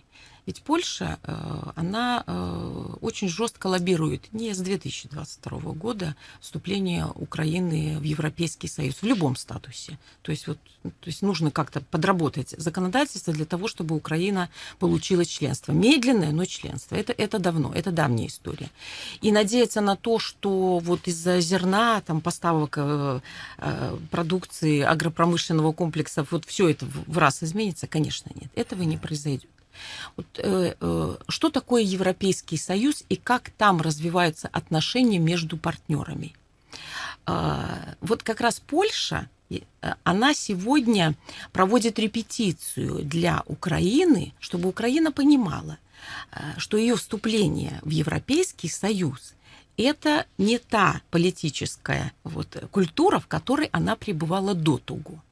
Ведь 0.51 0.63
Польша, 0.63 1.21
э, 1.23 1.71
она 1.77 2.25
э, 2.27 2.87
очень 3.03 3.29
жестко 3.29 3.69
лоббирует 3.69 4.33
не 4.33 4.53
с 4.53 4.59
2022 4.59 5.61
года 5.75 6.17
вступление 6.41 7.07
Украины 7.15 8.01
в 8.01 8.03
Европейский 8.03 8.67
Союз 8.67 8.97
в 8.97 9.05
любом 9.05 9.37
статусе. 9.37 9.97
То 10.23 10.33
есть, 10.33 10.49
вот, 10.49 10.59
то 10.83 11.07
есть 11.07 11.23
нужно 11.23 11.53
как-то 11.53 11.83
подработать 11.83 12.53
законодательство 12.59 13.33
для 13.33 13.45
того, 13.45 13.69
чтобы 13.69 13.95
Украина 13.95 14.49
получила 14.81 15.25
членство. 15.25 15.71
Медленное, 15.71 16.33
но 16.33 16.45
членство. 16.47 16.97
Это, 16.97 17.13
это 17.13 17.39
давно, 17.39 17.73
это 17.73 17.93
давняя 17.93 18.27
история. 18.27 18.71
И 19.21 19.31
надеяться 19.31 19.81
на 19.81 19.95
то, 19.95 20.19
что 20.19 20.81
вот 20.81 21.07
из-за 21.07 21.39
зерна, 21.39 22.01
там, 22.01 22.21
поставок 22.21 22.75
э, 22.77 23.21
продукции 24.11 24.81
агропромышленного 24.81 25.71
комплекса 25.71 26.27
вот 26.29 26.45
все 26.45 26.71
это 26.71 26.87
в 27.07 27.19
раз 27.19 27.45
изменится, 27.45 27.87
конечно, 27.87 28.33
нет. 28.35 28.51
Этого 28.57 28.83
не 28.83 28.97
произойдет. 28.97 29.49
Вот, 30.17 30.27
э, 30.39 30.75
э, 30.81 31.17
что 31.29 31.51
такое 31.51 31.83
Европейский 31.83 32.57
Союз 32.57 33.05
и 33.09 33.17
как 33.17 33.51
там 33.51 33.81
развиваются 33.81 34.49
отношения 34.49 35.19
между 35.19 35.57
партнерами? 35.57 36.35
Э, 37.27 37.95
вот 38.01 38.23
как 38.23 38.41
раз 38.41 38.61
Польша, 38.61 39.29
э, 39.51 39.61
она 40.05 40.35
сегодня 40.35 41.15
проводит 41.53 41.99
репетицию 41.99 43.05
для 43.05 43.43
Украины, 43.47 44.33
чтобы 44.41 44.69
Украина 44.69 45.13
понимала, 45.13 45.79
э, 46.33 46.59
что 46.59 46.77
ее 46.77 46.97
вступление 46.97 47.81
в 47.83 47.91
Европейский 47.91 48.69
Союз 48.69 49.35
это 49.77 50.27
не 50.39 50.59
та 50.59 51.01
политическая 51.11 52.13
вот, 52.25 52.65
культура, 52.71 53.19
в 53.19 53.27
которой 53.27 53.69
она 53.73 53.97
пребывала 53.97 54.55
до 54.55 54.79
того. 54.79 55.23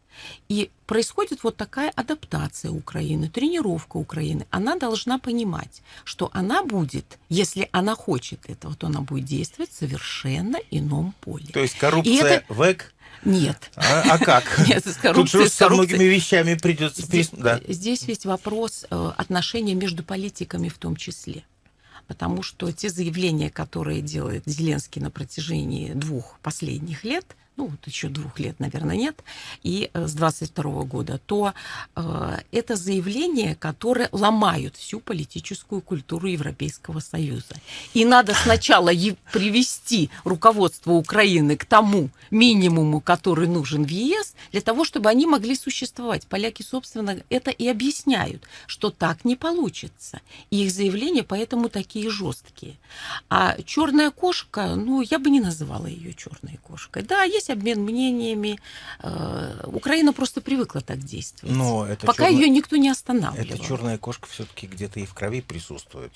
И 0.49 0.71
происходит 0.87 1.43
вот 1.43 1.57
такая 1.57 1.91
адаптация 1.91 2.71
Украины, 2.71 3.29
тренировка 3.29 3.97
Украины. 3.97 4.47
Она 4.51 4.77
должна 4.77 5.19
понимать, 5.19 5.83
что 6.05 6.31
она 6.33 6.63
будет, 6.63 7.19
если 7.29 7.69
она 7.73 7.95
хочет 7.95 8.49
этого, 8.49 8.75
то 8.75 8.87
она 8.87 9.01
будет 9.01 9.25
действовать 9.25 9.71
в 9.71 9.77
совершенно 9.77 10.57
ином 10.71 11.15
поле. 11.21 11.49
То 11.53 11.61
есть 11.61 11.77
коррупция 11.79 12.39
это... 12.39 12.55
ВЭК 12.55 12.93
нет. 13.25 13.71
А, 13.75 14.15
а 14.15 14.19
как? 14.19 14.45
Нет, 14.69 14.87
с 14.87 14.97
коррупцией, 14.97 15.43
Тут 15.43 15.49
же 15.49 15.49
со 15.49 15.69
многими 15.69 16.05
вещами 16.05 16.55
придется... 16.55 17.03
Здесь, 17.03 17.31
да. 17.33 17.61
здесь 17.67 18.05
есть 18.05 18.25
вопрос 18.25 18.87
э, 18.89 19.13
отношения 19.17 19.75
между 19.75 20.05
политиками 20.05 20.69
в 20.69 20.79
том 20.79 20.97
числе. 20.97 21.45
Потому 22.07 22.43
что 22.43 22.73
те 22.73 22.89
заявления, 22.89 23.51
которые 23.51 24.01
делает 24.01 24.45
Зеленский 24.47 25.03
на 25.03 25.11
протяжении 25.11 25.93
двух 25.93 26.39
последних 26.43 27.05
лет, 27.05 27.37
ну, 27.59 27.67
вот 27.67 27.87
еще 27.87 28.09
двух 28.09 28.39
лет, 28.39 28.61
наверное, 28.61 28.97
нет, 28.97 29.21
и 29.65 29.91
э, 29.93 30.07
с 30.07 30.15
22 30.15 30.85
года, 30.85 31.21
то 31.27 31.55
э, 31.97 32.37
это 32.53 32.77
заявления, 32.77 33.57
которые 33.57 34.09
ломают 34.13 34.77
всю 34.77 35.01
политическую 35.01 35.81
культуру 35.81 36.29
Европейского 36.29 37.01
Союза. 37.01 37.57
И 37.95 38.05
надо 38.05 38.33
сначала 38.35 38.93
привести 39.33 40.09
руководство 40.23 40.93
Украины 40.93 41.57
к 41.57 41.65
тому 41.65 42.11
минимуму, 42.31 43.01
который 43.01 43.49
нужен 43.49 43.85
в 43.85 43.91
ЕС, 43.91 44.37
для 44.53 44.61
того, 44.61 44.85
чтобы 44.85 45.11
они 45.11 45.27
могли 45.27 45.57
существовать. 45.57 46.29
Поляки, 46.29 46.63
собственно, 46.63 47.17
это 47.29 47.51
и 47.51 47.67
объясняют, 47.67 48.45
что 48.69 48.91
так 48.91 49.25
не 49.25 49.35
получится. 49.35 50.21
И 50.51 50.65
их 50.65 50.71
заявления 50.71 51.25
поэтому 51.25 51.69
такие 51.69 52.09
жесткие. 52.09 52.77
А 53.29 53.57
черная 53.65 54.13
кошка, 54.13 54.77
ну, 54.77 55.01
я 55.01 55.19
бы 55.19 55.29
не 55.29 55.41
называла 55.41 55.87
ее 55.87 56.15
черной 56.15 56.61
кошкой. 56.63 57.03
Да, 57.03 57.25
есть 57.25 57.48
есть 57.49 57.51
обмен 57.51 57.83
мнениями. 57.83 58.59
Э, 59.01 59.63
Украина 59.67 60.13
просто 60.13 60.41
привыкла 60.41 60.81
так 60.81 60.99
действовать. 60.99 61.55
Но 61.55 61.87
это 61.87 62.07
Пока 62.07 62.25
черная... 62.27 62.41
ее 62.41 62.49
никто 62.51 62.77
не 62.77 62.89
останавливал. 62.89 63.47
Эта 63.47 63.59
черная 63.59 63.99
кошка 63.99 64.29
все-таки 64.29 64.67
где-то 64.67 65.01
и 65.01 65.07
в 65.07 65.15
крови 65.15 65.41
присутствует. 65.41 66.13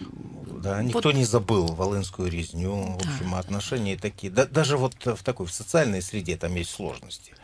Да, 0.00 0.82
никто 0.82 1.08
вот. 1.08 1.14
не 1.14 1.24
забыл 1.24 1.66
Волынскую 1.66 2.30
резню, 2.30 2.74
в 2.74 2.96
общем, 2.96 3.30
да. 3.30 3.38
отношения 3.38 3.96
такие. 3.96 4.32
Да, 4.32 4.44
даже 4.44 4.76
вот 4.76 4.94
в 5.04 5.22
такой 5.22 5.46
в 5.46 5.52
социальной 5.52 6.02
среде 6.02 6.36
там 6.36 6.54
есть 6.56 6.70
сложности. 6.70 7.34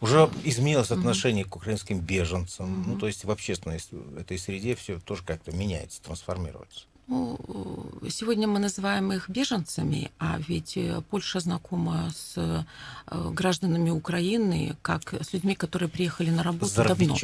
Уже 0.00 0.28
изменилось 0.42 0.90
отношение 0.90 1.44
mm-hmm. 1.44 1.48
к 1.48 1.56
украинским 1.56 2.00
беженцам. 2.00 2.66
Mm-hmm. 2.66 2.84
Ну, 2.88 2.98
то 2.98 3.06
есть 3.06 3.24
в 3.24 3.30
общественной 3.30 3.80
этой 4.18 4.38
среде 4.38 4.74
все 4.74 4.98
тоже 4.98 5.22
как-то 5.24 5.52
меняется, 5.52 6.02
трансформируется. 6.02 6.86
Ну, 7.06 7.38
сегодня 8.08 8.48
мы 8.48 8.58
называем 8.58 9.12
их 9.12 9.28
беженцами, 9.28 10.10
а 10.18 10.38
ведь 10.48 10.76
э, 10.76 11.02
Польша 11.10 11.40
знакома 11.40 12.10
с 12.16 12.32
э, 12.36 12.64
гражданами 13.30 13.90
Украины, 13.90 14.74
как 14.80 15.12
с 15.12 15.34
людьми, 15.34 15.54
которые 15.54 15.90
приехали 15.90 16.30
на 16.30 16.42
работу 16.42 16.66
с 16.66 16.74
давно. 16.74 17.14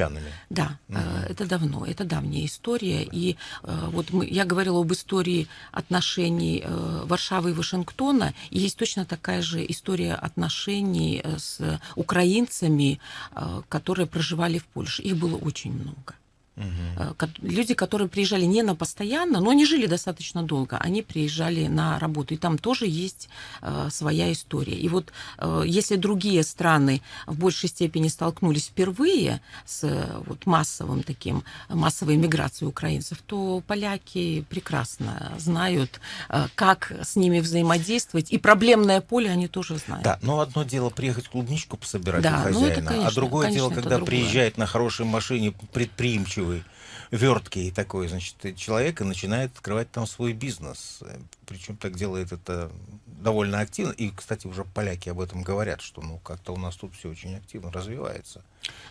Да, 0.51 0.79
угу. 0.89 0.99
это 1.29 1.47
давно, 1.47 1.87
это 1.87 2.05
давняя 2.05 2.45
история. 2.45 3.03
И 3.03 3.37
вот 3.63 4.11
мы, 4.11 4.27
я 4.27 4.45
говорила 4.45 4.81
об 4.81 4.93
истории 4.93 5.49
отношений 5.73 6.63
Варшавы 7.05 7.51
и 7.51 7.53
Вашингтона, 7.55 8.35
и 8.51 8.59
есть 8.59 8.77
точно 8.77 9.05
такая 9.07 9.41
же 9.41 9.65
история 9.67 10.15
отношений 10.15 11.23
с 11.25 11.81
украинцами, 11.97 13.01
которые 13.69 14.07
проживали 14.07 14.59
в 14.59 14.67
Польше. 14.67 15.03
Их 15.03 15.17
было 15.17 15.37
очень 15.37 15.73
много. 15.73 16.15
Угу. 16.57 17.17
Люди, 17.43 17.75
которые 17.75 18.09
приезжали 18.09 18.45
не 18.45 18.63
на 18.63 18.75
постоянно, 18.75 19.41
но 19.41 19.51
они 19.51 19.65
жили 19.65 19.87
достаточно 19.87 20.43
долго, 20.43 20.77
они 20.77 21.03
приезжали 21.03 21.69
на 21.69 21.99
работу. 21.99 22.35
И 22.35 22.37
там 22.37 22.59
тоже 22.59 22.87
есть 22.87 23.29
э, 23.63 23.89
своя 23.91 24.31
история. 24.33 24.75
И 24.75 24.89
вот 24.89 25.13
э, 25.39 25.63
если 25.67 25.97
другие 25.97 26.43
страны 26.43 27.03
в 27.27 27.39
большей 27.39 27.69
степени 27.69 28.09
столкнулись 28.09 28.67
впервые 28.67 29.41
с 29.65 29.85
э, 29.85 30.23
вот, 30.27 30.45
массовым 30.47 31.03
таким, 31.03 31.45
массовой 31.69 32.17
миграцией 32.17 32.69
украинцев, 32.69 33.23
то 33.25 33.63
поляки 33.67 34.45
прекрасно 34.49 35.33
знают, 35.39 36.01
э, 36.29 36.49
как 36.55 36.93
с 37.03 37.17
ними 37.17 37.41
взаимодействовать. 37.41 38.33
И 38.33 38.39
проблемное 38.39 39.01
поле 39.01 39.31
они 39.31 39.49
тоже 39.49 39.79
знают. 39.79 40.05
Да, 40.05 40.19
но 40.23 40.41
одно 40.41 40.65
дело 40.65 40.91
приехать 40.91 41.29
клубничку 41.29 41.77
пособирать 41.77 42.23
да, 42.23 42.41
у 42.41 42.43
хозяина, 42.43 42.61
ну 42.61 42.67
это, 42.67 42.83
конечно, 42.83 43.09
а 43.09 43.15
другое 43.15 43.47
конечно, 43.47 43.69
дело, 43.69 43.75
когда 43.75 43.97
другое. 43.97 44.07
приезжает 44.07 44.59
на 44.59 44.67
хорошей 44.67 45.07
машине 45.07 45.55
предприимчивый 45.73 46.40
находчивый, 46.41 46.65
верткий 47.11 47.71
такой, 47.71 48.09
значит, 48.09 48.57
человек 48.57 49.01
и 49.01 49.05
начинает 49.05 49.53
открывать 49.53 49.91
там 49.91 50.07
свой 50.07 50.33
бизнес. 50.33 51.01
Причем 51.47 51.77
так 51.77 51.97
делает 51.97 52.33
это 52.33 52.71
довольно 53.07 53.61
активно. 53.61 53.93
И, 53.93 54.11
кстати, 54.11 54.47
уже 54.47 54.65
поляки 54.65 55.09
об 55.09 55.21
этом 55.21 55.43
говорят, 55.43 55.81
что 55.81 56.01
ну 56.03 56.19
как-то 56.19 56.53
у 56.53 56.57
нас 56.57 56.77
тут 56.77 56.95
все 56.95 57.11
очень 57.11 57.37
активно 57.37 57.71
развивается. 57.71 58.43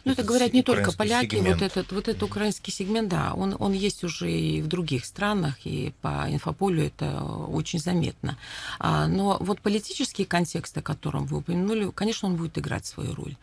Ну, 0.06 0.14
это 0.14 0.24
говорят 0.24 0.54
не 0.54 0.64
только 0.64 0.92
поляки, 0.92 1.36
сегмент. 1.36 1.62
вот 1.62 1.72
этот, 1.72 1.92
вот 1.92 2.08
этот 2.08 2.24
украинский 2.24 2.72
сегмент, 2.72 3.10
да, 3.10 3.34
он, 3.34 3.56
он 3.60 3.74
есть 3.74 4.04
уже 4.04 4.32
и 4.32 4.62
в 4.62 4.68
других 4.68 5.06
странах, 5.06 5.56
и 5.66 5.94
по 6.02 6.26
инфополю 6.30 6.86
это 6.86 7.22
очень 7.24 7.80
заметно. 7.80 8.38
А, 8.80 9.08
но 9.08 9.38
вот 9.40 9.62
политический 9.62 10.26
контекст, 10.26 10.78
о 10.78 10.82
котором 10.82 11.26
вы 11.26 11.38
упомянули, 11.38 11.92
конечно, 11.92 12.30
он 12.30 12.36
будет 12.36 12.58
играть 12.58 12.86
свою 12.86 13.14
роль. 13.14 13.36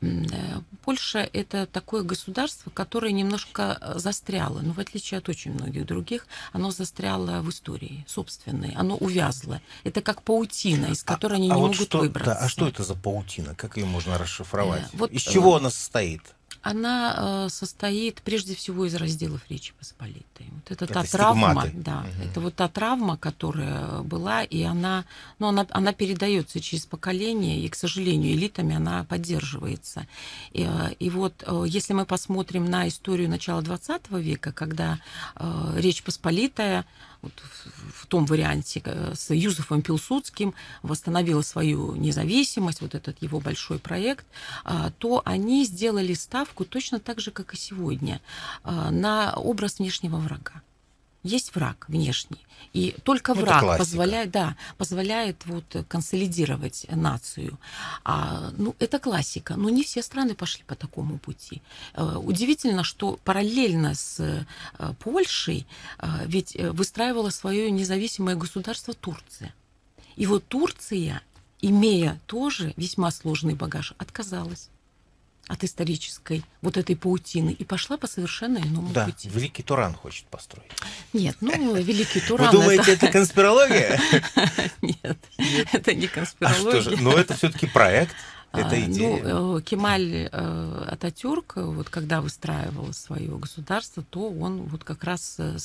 Э, 0.00 0.60
Польша– 0.84 1.28
это 1.32 1.66
такое 1.66 2.02
государство, 2.02 2.70
которое 2.70 3.12
немножко 3.12 3.94
застряло, 3.96 4.60
но 4.60 4.72
в 4.72 4.80
отличие 4.80 5.18
от 5.18 5.28
очень 5.28 5.52
многих 5.52 5.86
других, 5.86 6.26
оно 6.52 6.70
застряло 6.70 7.42
в 7.42 7.50
истории 7.50 8.04
собственной, 8.06 8.72
оно 8.76 8.96
увязло. 8.96 9.60
Это 9.84 10.00
как 10.02 10.22
паутина, 10.22 10.86
из 10.86 11.02
которой 11.02 11.34
а, 11.34 11.36
они 11.36 11.50
а 11.50 11.54
не 11.54 11.60
вот 11.60 11.72
могут 11.72 11.88
что, 11.88 11.98
выбраться. 11.98 12.34
Да, 12.34 12.46
а 12.46 12.48
что 12.48 12.68
это 12.68 12.84
за 12.84 12.94
паутина? 12.94 13.54
Как 13.54 13.76
ее 13.76 13.86
можно 13.86 14.18
расшифровать? 14.18 14.82
Э, 14.82 14.96
вот, 14.96 15.10
из 15.10 15.22
чего 15.22 15.56
она 15.56 15.65
состоит? 15.70 16.22
она 16.66 17.14
э, 17.16 17.48
состоит 17.48 18.22
прежде 18.22 18.56
всего 18.56 18.86
из 18.86 18.94
разделов 18.96 19.40
Речи 19.48 19.72
Посполитой. 19.78 20.46
Вот 20.50 20.72
это, 20.72 20.84
это 20.84 20.94
та 20.94 21.04
травма, 21.04 21.66
да, 21.72 22.00
угу. 22.00 22.28
это 22.28 22.40
вот 22.40 22.56
та 22.56 22.68
травма, 22.68 23.16
которая 23.16 24.00
была, 24.00 24.42
и 24.42 24.62
она, 24.62 25.04
ну, 25.38 25.46
она, 25.46 25.64
она 25.70 25.92
передается 25.92 26.60
через 26.60 26.84
поколение, 26.84 27.60
и, 27.60 27.68
к 27.68 27.76
сожалению, 27.76 28.32
элитами 28.32 28.74
она 28.74 29.04
поддерживается. 29.04 30.08
И, 30.52 30.66
э, 30.68 30.94
и 30.98 31.08
вот 31.08 31.44
э, 31.46 31.64
если 31.68 31.92
мы 31.92 32.04
посмотрим 32.04 32.64
на 32.64 32.88
историю 32.88 33.30
начала 33.30 33.60
XX 33.60 34.20
века, 34.20 34.52
когда 34.52 34.98
э, 35.36 35.72
Речь 35.76 36.02
Посполитая 36.02 36.84
вот 37.22 37.32
в 37.94 38.06
том 38.06 38.26
варианте 38.26 38.82
э, 38.84 39.14
с 39.14 39.32
Юзефом 39.32 39.82
Пилсудским 39.82 40.54
восстановила 40.82 41.42
свою 41.42 41.94
независимость, 41.96 42.80
вот 42.80 42.94
этот 42.94 43.20
его 43.22 43.40
большой 43.40 43.78
проект, 43.78 44.26
а, 44.64 44.90
то 44.98 45.22
они 45.24 45.64
сделали 45.64 46.14
ставку 46.14 46.64
точно 46.64 47.00
так 47.00 47.20
же, 47.20 47.30
как 47.30 47.54
и 47.54 47.56
сегодня, 47.56 48.20
а, 48.62 48.90
на 48.90 49.34
образ 49.34 49.78
внешнего 49.78 50.16
врага 50.16 50.62
есть 51.26 51.54
враг 51.54 51.86
внешний. 51.88 52.46
И 52.72 52.94
только 53.02 53.34
ну, 53.34 53.42
враг 53.42 53.78
позволяет, 53.78 54.30
да, 54.30 54.56
позволяет 54.78 55.44
вот 55.46 55.64
консолидировать 55.88 56.86
нацию. 56.90 57.58
А, 58.04 58.50
ну, 58.56 58.74
это 58.78 58.98
классика. 58.98 59.56
Но 59.56 59.70
не 59.70 59.82
все 59.82 60.02
страны 60.02 60.34
пошли 60.34 60.62
по 60.66 60.74
такому 60.74 61.18
пути. 61.18 61.62
Э, 61.94 62.16
удивительно, 62.16 62.84
что 62.84 63.18
параллельно 63.24 63.94
с 63.94 64.20
э, 64.20 64.44
Польшей 65.00 65.66
э, 65.98 66.06
ведь 66.26 66.56
выстраивала 66.56 67.30
свое 67.30 67.70
независимое 67.70 68.36
государство 68.36 68.94
Турция. 68.94 69.54
И 70.16 70.26
вот 70.26 70.46
Турция, 70.48 71.22
имея 71.60 72.20
тоже 72.26 72.72
весьма 72.76 73.10
сложный 73.10 73.54
багаж, 73.54 73.94
отказалась 73.98 74.70
от 75.48 75.62
исторической 75.62 76.44
вот 76.60 76.76
этой 76.76 76.96
паутины 76.96 77.50
и 77.50 77.64
пошла 77.64 77.96
по 77.96 78.06
совершенно 78.06 78.58
иному 78.58 78.92
да, 78.92 79.06
пути. 79.06 79.28
Великий 79.28 79.62
Туран 79.62 79.94
хочет 79.94 80.26
построить. 80.26 80.70
Нет, 81.12 81.36
ну, 81.40 81.74
Великий 81.76 82.20
Туран... 82.20 82.46
Вы 82.46 82.52
думаете, 82.52 82.92
это, 82.92 83.08
конспирология? 83.08 84.00
Нет, 84.82 85.18
это 85.72 85.94
не 85.94 86.08
конспирология. 86.08 86.78
А 86.78 86.82
что 86.82 86.90
же, 86.90 86.96
но 87.00 87.12
это 87.12 87.34
все-таки 87.34 87.66
проект. 87.66 88.14
Это 88.52 88.70
а, 88.70 88.80
идея. 88.80 89.22
Ну, 89.22 89.58
э, 89.58 89.62
Кемаль 89.62 90.28
э, 90.30 90.84
Ататюрк, 90.88 91.56
вот 91.56 91.88
когда 91.88 92.20
выстраивал 92.20 92.92
свое 92.92 93.36
государство, 93.36 94.02
то 94.02 94.30
он 94.30 94.62
вот 94.62 94.84
как 94.84 95.04
раз 95.04 95.36
э, 95.38 95.58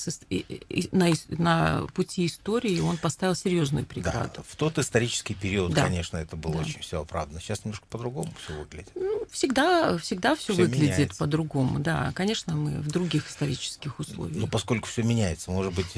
на, 0.92 1.10
на 1.30 1.88
пути 1.94 2.26
истории 2.26 2.80
он 2.80 2.98
поставил 2.98 3.36
серьезную 3.36 3.86
преграду. 3.86 4.32
Да, 4.38 4.44
в 4.46 4.56
тот 4.56 4.78
исторический 4.78 5.34
период, 5.34 5.74
да. 5.74 5.84
конечно, 5.86 6.18
это 6.18 6.36
было 6.36 6.56
да. 6.56 6.60
очень 6.62 6.82
все 6.82 7.02
оправдано. 7.02 7.40
Сейчас 7.40 7.64
немножко 7.64 7.86
по-другому 7.90 8.32
все 8.44 8.58
выглядит. 8.58 8.92
Ну, 8.96 9.26
всегда, 9.32 9.98
всегда 9.98 10.36
все, 10.36 10.54
все 10.54 10.64
выглядит 10.64 11.18
по-другому. 11.18 11.80
Да, 11.80 12.12
конечно, 12.14 12.56
мы 12.56 12.80
в 12.80 12.88
других 12.88 13.30
исторических 13.30 14.00
условиях. 14.00 14.38
Ну, 14.38 14.48
поскольку 14.48 14.88
все 14.88 15.04
меняется, 15.04 15.52
может 15.52 15.74
быть, 15.74 15.98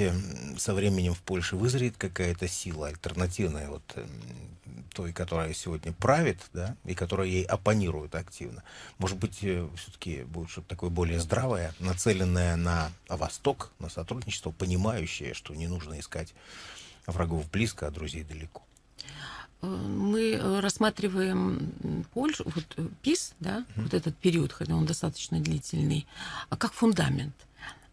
со 0.58 0.74
временем 0.74 1.14
в 1.14 1.22
Польше 1.22 1.56
вызреет 1.56 1.98
какая-то 1.98 2.48
сила 2.48 2.88
альтернативная 2.88 3.70
вот 3.70 3.84
той, 4.94 5.12
которая 5.12 5.54
сегодня 5.54 5.92
правит, 5.92 6.40
да, 6.54 6.73
и 6.86 6.94
которая 6.94 7.28
ей 7.28 7.44
оппонирует 7.44 8.16
активно, 8.16 8.64
может 8.98 9.18
быть, 9.18 9.40
э, 9.44 9.68
все-таки 9.76 10.24
будет 10.24 10.50
что-то 10.50 10.70
такое 10.70 10.90
более 10.90 11.20
здравое, 11.20 11.74
нацеленное 11.80 12.56
на 12.56 12.92
Восток, 13.08 13.72
на 13.80 13.90
сотрудничество, 13.90 14.52
понимающее, 14.52 15.34
что 15.34 15.56
не 15.56 15.68
нужно 15.68 16.00
искать 16.00 16.34
врагов 17.06 17.50
близко, 17.50 17.88
а 17.88 17.92
друзей 17.92 18.24
далеко. 18.24 18.64
Э, 19.62 19.68
мы 19.68 20.34
э, 20.34 20.60
рассматриваем 20.60 22.06
Польшу, 22.14 22.44
вот 22.46 22.92
ПИС, 23.02 23.34
да, 23.40 23.60
mm-hmm. 23.60 23.84
вот 23.84 23.94
этот 23.94 24.18
период, 24.18 24.54
хотя 24.54 24.76
он 24.76 24.86
достаточно 24.86 25.40
длительный, 25.40 26.08
а 26.50 26.58
как 26.58 26.74
фундамент. 26.74 27.36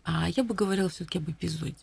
А 0.05 0.29
я 0.29 0.43
бы 0.43 0.55
говорила 0.55 0.88
все-таки 0.88 1.19
об 1.19 1.31
эпизоде. 1.31 1.77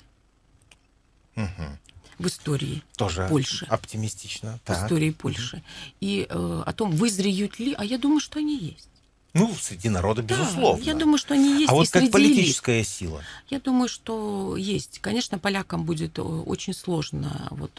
Угу 1.36 1.78
в 2.20 2.28
истории 2.28 2.84
Тоже 2.96 3.28
Польши. 3.30 3.66
оптимистично. 3.66 4.60
В 4.64 4.68
так. 4.68 4.86
истории 4.86 5.12
Польши. 5.12 5.62
И 6.00 6.26
э, 6.30 6.64
о 6.66 6.74
том, 6.74 6.92
вызреют 6.92 7.60
ли, 7.60 7.74
а 7.78 7.84
я 7.84 7.98
думаю, 7.98 8.20
что 8.20 8.40
они 8.40 8.58
есть. 8.58 8.90
Ну, 9.34 9.54
среди 9.60 9.90
народа, 9.90 10.22
безусловно. 10.22 10.84
Да, 10.84 10.92
я 10.92 10.98
думаю, 10.98 11.18
что 11.18 11.34
они 11.34 11.60
есть. 11.60 11.70
А 11.70 11.76
вот 11.76 11.90
как 11.90 12.10
политическая 12.12 12.78
элит. 12.78 12.88
сила? 12.88 13.22
Я 13.50 13.60
думаю, 13.60 13.88
что 13.88 14.56
есть. 14.58 15.00
Конечно, 15.00 15.38
полякам 15.38 15.84
будет 15.84 16.18
э, 16.18 16.22
очень 16.22 16.74
сложно 16.74 17.48
вот 17.52 17.72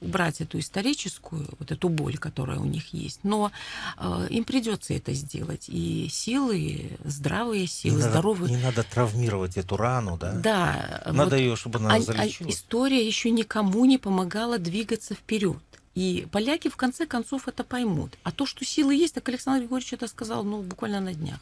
убрать 0.00 0.40
эту 0.40 0.58
историческую, 0.58 1.48
вот 1.58 1.72
эту 1.72 1.88
боль, 1.88 2.18
которая 2.18 2.58
у 2.58 2.64
них 2.64 2.92
есть. 2.92 3.20
Но 3.22 3.50
э, 3.98 4.26
им 4.30 4.44
придется 4.44 4.94
это 4.94 5.14
сделать. 5.14 5.68
И 5.68 6.08
силы, 6.10 6.98
здравые 7.04 7.66
силы, 7.66 7.96
не 7.96 8.02
здоровые. 8.02 8.52
Надо, 8.52 8.56
не 8.56 8.62
надо 8.62 8.82
травмировать 8.82 9.56
эту 9.56 9.76
рану, 9.76 10.18
да? 10.18 10.32
Да. 10.32 11.02
Надо 11.06 11.36
вот, 11.36 11.40
ее, 11.40 11.56
чтобы 11.56 11.78
она 11.78 11.94
а, 11.94 12.00
залечилась. 12.00 12.54
А 12.54 12.58
история 12.58 13.06
еще 13.06 13.30
никому 13.30 13.84
не 13.86 13.98
помогала 13.98 14.58
двигаться 14.58 15.14
вперед. 15.14 15.56
И 15.96 16.28
поляки 16.30 16.68
в 16.68 16.76
конце 16.76 17.06
концов 17.06 17.48
это 17.48 17.64
поймут. 17.64 18.18
А 18.22 18.30
то, 18.30 18.44
что 18.44 18.66
силы 18.66 18.94
есть, 18.94 19.14
так 19.14 19.26
Александр 19.30 19.62
Григорьевич 19.62 19.94
это 19.94 20.06
сказал 20.08 20.44
ну, 20.44 20.60
буквально 20.60 21.00
на 21.00 21.14
днях. 21.14 21.40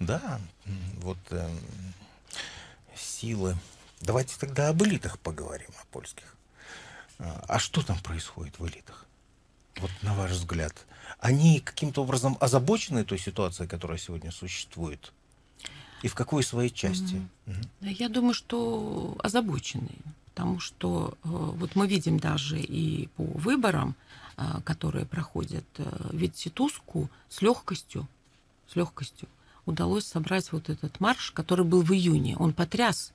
Да, 0.00 0.40
вот 0.96 1.16
э, 1.30 1.48
силы. 2.96 3.56
Давайте 4.00 4.34
тогда 4.36 4.68
об 4.70 4.82
элитах 4.82 5.20
поговорим, 5.20 5.68
о 5.80 5.84
польских. 5.92 6.34
А, 7.20 7.44
а 7.46 7.58
что 7.60 7.82
там 7.82 7.96
происходит 8.00 8.58
в 8.58 8.66
элитах? 8.66 9.06
Вот 9.76 9.92
на 10.02 10.12
ваш 10.14 10.32
взгляд. 10.32 10.74
Они 11.20 11.60
каким-то 11.60 12.02
образом 12.02 12.36
озабочены 12.40 13.04
той 13.04 13.20
ситуацией, 13.20 13.68
которая 13.68 13.98
сегодня 13.98 14.32
существует? 14.32 15.12
И 16.02 16.08
в 16.08 16.16
какой 16.16 16.42
своей 16.42 16.70
части? 16.70 17.22
Mm-hmm. 17.46 17.68
Mm-hmm. 17.80 17.92
Я 17.92 18.08
думаю, 18.08 18.34
что 18.34 19.16
озабочены 19.22 19.92
потому 20.34 20.58
что 20.58 21.14
э, 21.22 21.28
вот 21.28 21.76
мы 21.76 21.86
видим 21.86 22.18
даже 22.18 22.58
и 22.58 23.06
по 23.16 23.22
выборам, 23.22 23.94
э, 24.36 24.42
которые 24.64 25.06
проходят, 25.06 25.64
э, 25.78 25.84
ведь 26.10 26.36
Ситуску 26.36 27.08
с 27.28 27.40
легкостью, 27.40 28.08
с 28.68 28.74
легкостью 28.74 29.28
удалось 29.64 30.04
собрать 30.04 30.50
вот 30.50 30.68
этот 30.68 30.98
марш, 30.98 31.30
который 31.30 31.64
был 31.64 31.82
в 31.82 31.92
июне. 31.92 32.36
Он 32.36 32.52
потряс 32.52 33.12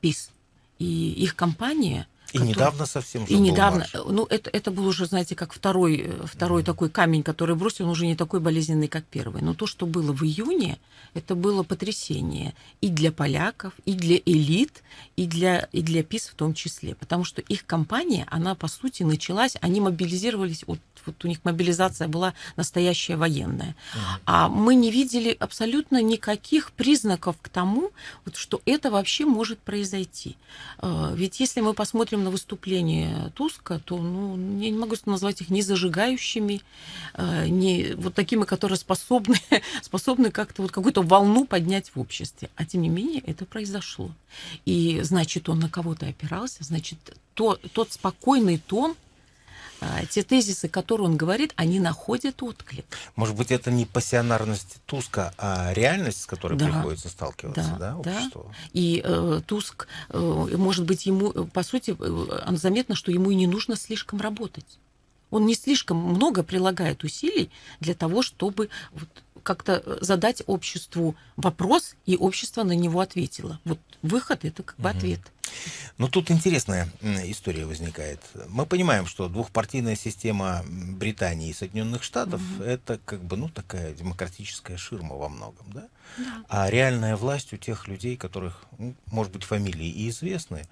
ПИС. 0.00 0.30
И 0.78 1.12
их 1.12 1.36
компания 1.36 2.06
и 2.32 2.38
который... 2.38 2.48
недавно 2.48 2.86
совсем 2.86 3.24
И 3.24 3.34
недавно, 3.34 3.80
марш. 3.80 4.06
ну 4.08 4.26
это, 4.26 4.50
это 4.50 4.70
был 4.70 4.86
уже, 4.86 5.06
знаете, 5.06 5.34
как 5.34 5.52
второй, 5.52 6.10
второй 6.24 6.62
mm-hmm. 6.62 6.66
такой 6.66 6.90
камень, 6.90 7.22
который 7.22 7.56
бросил, 7.56 7.84
он 7.84 7.90
уже 7.90 8.06
не 8.06 8.16
такой 8.16 8.40
болезненный, 8.40 8.88
как 8.88 9.04
первый. 9.04 9.42
Но 9.42 9.54
то, 9.54 9.66
что 9.66 9.86
было 9.86 10.12
в 10.12 10.22
июне, 10.22 10.78
это 11.14 11.34
было 11.34 11.62
потрясение 11.62 12.54
и 12.80 12.88
для 12.88 13.12
поляков, 13.12 13.72
и 13.84 13.92
для 13.92 14.16
элит, 14.24 14.82
и 15.16 15.26
для, 15.26 15.68
и 15.72 15.82
для 15.82 16.02
ПИС 16.02 16.28
в 16.28 16.34
том 16.34 16.54
числе. 16.54 16.94
Потому 16.94 17.24
что 17.24 17.42
их 17.42 17.66
компания, 17.66 18.26
она, 18.30 18.54
по 18.54 18.68
сути, 18.68 19.02
началась, 19.02 19.56
они 19.60 19.80
мобилизировались, 19.80 20.64
вот, 20.66 20.78
вот 21.04 21.24
у 21.24 21.28
них 21.28 21.40
мобилизация 21.44 22.08
была 22.08 22.32
настоящая 22.56 23.16
военная. 23.16 23.74
Mm-hmm. 23.74 24.20
А 24.24 24.48
мы 24.48 24.74
не 24.74 24.90
видели 24.90 25.36
абсолютно 25.38 26.02
никаких 26.02 26.72
признаков 26.72 27.36
к 27.42 27.48
тому, 27.48 27.90
вот, 28.24 28.36
что 28.36 28.62
это 28.64 28.90
вообще 28.90 29.26
может 29.26 29.58
произойти. 29.58 30.36
А, 30.78 31.12
ведь 31.14 31.40
если 31.40 31.60
мы 31.60 31.74
посмотрим 31.74 32.21
на 32.22 32.30
выступление 32.30 33.32
Туска, 33.34 33.78
то 33.78 33.98
ну, 33.98 34.36
я 34.60 34.70
не 34.70 34.78
могу 34.78 34.96
назвать 35.06 35.40
их 35.40 35.50
не 35.50 35.62
зажигающими, 35.62 36.62
э, 37.14 37.48
не 37.48 37.94
вот 37.96 38.14
такими, 38.14 38.44
которые 38.44 38.78
способны, 38.78 39.36
способны 39.82 40.30
как-то 40.30 40.62
вот 40.62 40.72
какую-то 40.72 41.02
волну 41.02 41.44
поднять 41.44 41.90
в 41.94 42.00
обществе. 42.00 42.48
А 42.56 42.64
тем 42.64 42.82
не 42.82 42.88
менее 42.88 43.22
это 43.26 43.44
произошло. 43.44 44.10
И 44.64 45.00
значит, 45.02 45.48
он 45.48 45.58
на 45.58 45.68
кого-то 45.68 46.06
опирался, 46.06 46.64
значит, 46.64 46.98
то, 47.34 47.58
тот 47.72 47.92
спокойный 47.92 48.58
тон, 48.58 48.94
те 50.10 50.22
тезисы, 50.22 50.68
которые 50.68 51.08
он 51.08 51.16
говорит, 51.16 51.52
они 51.56 51.80
находят 51.80 52.42
отклик. 52.42 52.84
Может 53.16 53.36
быть, 53.36 53.50
это 53.50 53.70
не 53.70 53.86
пассионарность 53.86 54.78
Туска, 54.86 55.34
а 55.38 55.72
реальность, 55.72 56.22
с 56.22 56.26
которой 56.26 56.58
да. 56.58 56.66
приходится 56.66 57.08
сталкиваться, 57.08 57.76
да, 57.78 57.92
да, 57.92 57.96
обществу? 57.98 58.46
Да. 58.48 58.68
И 58.72 59.02
э, 59.04 59.40
Туск, 59.46 59.86
э, 60.08 60.48
может 60.56 60.84
быть, 60.84 61.06
ему, 61.06 61.30
по 61.32 61.62
сути, 61.62 61.96
э, 61.98 62.56
заметно, 62.56 62.94
что 62.94 63.12
ему 63.12 63.30
и 63.30 63.34
не 63.34 63.46
нужно 63.46 63.76
слишком 63.76 64.20
работать. 64.20 64.78
Он 65.30 65.46
не 65.46 65.54
слишком 65.54 65.96
много 65.96 66.42
прилагает 66.42 67.04
усилий 67.04 67.50
для 67.80 67.94
того, 67.94 68.22
чтобы 68.22 68.68
вот 68.92 69.08
как-то 69.42 69.82
э, 69.84 69.98
задать 70.00 70.42
обществу 70.46 71.16
вопрос, 71.36 71.94
и 72.06 72.16
общество 72.16 72.62
на 72.62 72.72
него 72.72 73.00
ответило. 73.00 73.60
Вот 73.64 73.78
выход 74.02 74.44
это 74.44 74.62
как 74.62 74.78
бы 74.78 74.88
угу. 74.88 74.98
ответ. 74.98 75.20
Ну, 75.98 76.08
тут 76.08 76.30
интересная 76.30 76.88
история 77.24 77.66
возникает. 77.66 78.20
Мы 78.48 78.64
понимаем, 78.64 79.06
что 79.06 79.28
двухпартийная 79.28 79.96
система 79.96 80.64
Британии 80.66 81.50
и 81.50 81.52
Соединенных 81.52 82.02
Штатов 82.02 82.40
угу. 82.56 82.64
это 82.64 82.98
как 83.04 83.22
бы, 83.22 83.36
ну, 83.36 83.48
такая 83.48 83.92
демократическая 83.92 84.76
ширма 84.76 85.16
во 85.16 85.28
многом, 85.28 85.66
да? 85.72 85.88
Да? 86.18 86.44
А 86.48 86.70
реальная 86.70 87.16
власть 87.16 87.52
у 87.52 87.56
тех 87.56 87.88
людей, 87.88 88.16
которых, 88.16 88.64
ну, 88.78 88.94
может 89.06 89.32
быть, 89.32 89.44
фамилии 89.44 89.88
и 89.88 90.08
известны, 90.08 90.66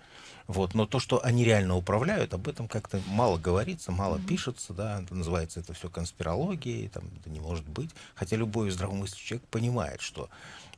вот, 0.47 0.75
но 0.75 0.85
то, 0.85 0.99
что 0.99 1.25
они 1.25 1.45
реально 1.45 1.77
управляют, 1.77 2.35
об 2.35 2.49
этом 2.49 2.67
как-то 2.67 3.01
мало 3.07 3.39
говорится, 3.39 3.93
мало 3.93 4.17
mm-hmm. 4.17 4.27
пишется, 4.27 4.73
да, 4.73 5.05
называется 5.11 5.61
это 5.61 5.75
все 5.75 5.89
конспирологией, 5.89 6.89
там, 6.89 7.05
это 7.21 7.31
не 7.31 7.39
может 7.39 7.69
быть. 7.69 7.91
Хотя 8.17 8.35
любой 8.37 8.71
здравомыслящий 8.71 9.27
человек 9.27 9.47
понимает, 9.49 10.01
что 10.01 10.29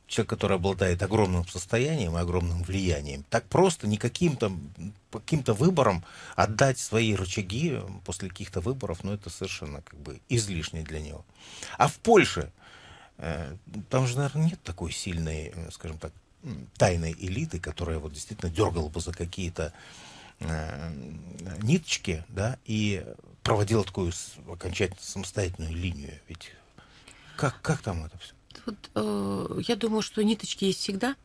человек, 0.05 0.29
который 0.29 0.57
обладает 0.57 1.01
огромным 1.01 1.47
состоянием 1.47 2.15
и 2.15 2.21
огромным 2.21 2.61
влиянием, 2.61 3.25
так 3.29 3.45
просто 3.45 3.87
никаким 3.87 4.37
там 4.37 4.61
каким-то 5.11 5.53
выбором 5.53 6.03
отдать 6.35 6.77
свои 6.77 7.15
рычаги 7.15 7.79
после 8.05 8.29
каких-то 8.29 8.61
выборов, 8.61 9.03
ну, 9.03 9.13
это 9.13 9.29
совершенно 9.29 9.81
как 9.81 9.99
бы 9.99 10.19
излишне 10.29 10.83
для 10.83 10.99
него. 10.99 11.25
А 11.77 11.87
в 11.87 11.95
Польше, 11.95 12.51
там 13.89 14.07
же, 14.07 14.17
наверное, 14.17 14.47
нет 14.47 14.61
такой 14.63 14.91
сильной, 14.91 15.51
э, 15.55 15.71
скажем 15.71 15.97
так, 15.97 16.11
тайной 16.77 17.13
элиты, 17.13 17.59
которая 17.59 17.99
вот 17.99 18.13
действительно 18.13 18.51
дергала 18.51 18.89
бы 18.89 18.99
за 18.99 19.13
какие-то 19.13 19.73
э, 20.39 20.91
ниточки, 21.61 22.25
да, 22.27 22.57
и 22.65 23.05
проводила 23.43 23.83
такую 23.83 24.11
окончательно 24.51 25.01
самостоятельную 25.01 25.73
линию. 25.73 26.19
Ведь 26.27 26.51
как, 27.37 27.61
как 27.61 27.81
там 27.81 28.05
это 28.05 28.17
все? 28.17 28.33
Вот, 28.65 28.91
э, 28.95 29.61
я 29.67 29.75
думаю, 29.75 30.01
что 30.01 30.23
ниточки 30.23 30.65
есть 30.65 30.79
всегда. 30.79 31.15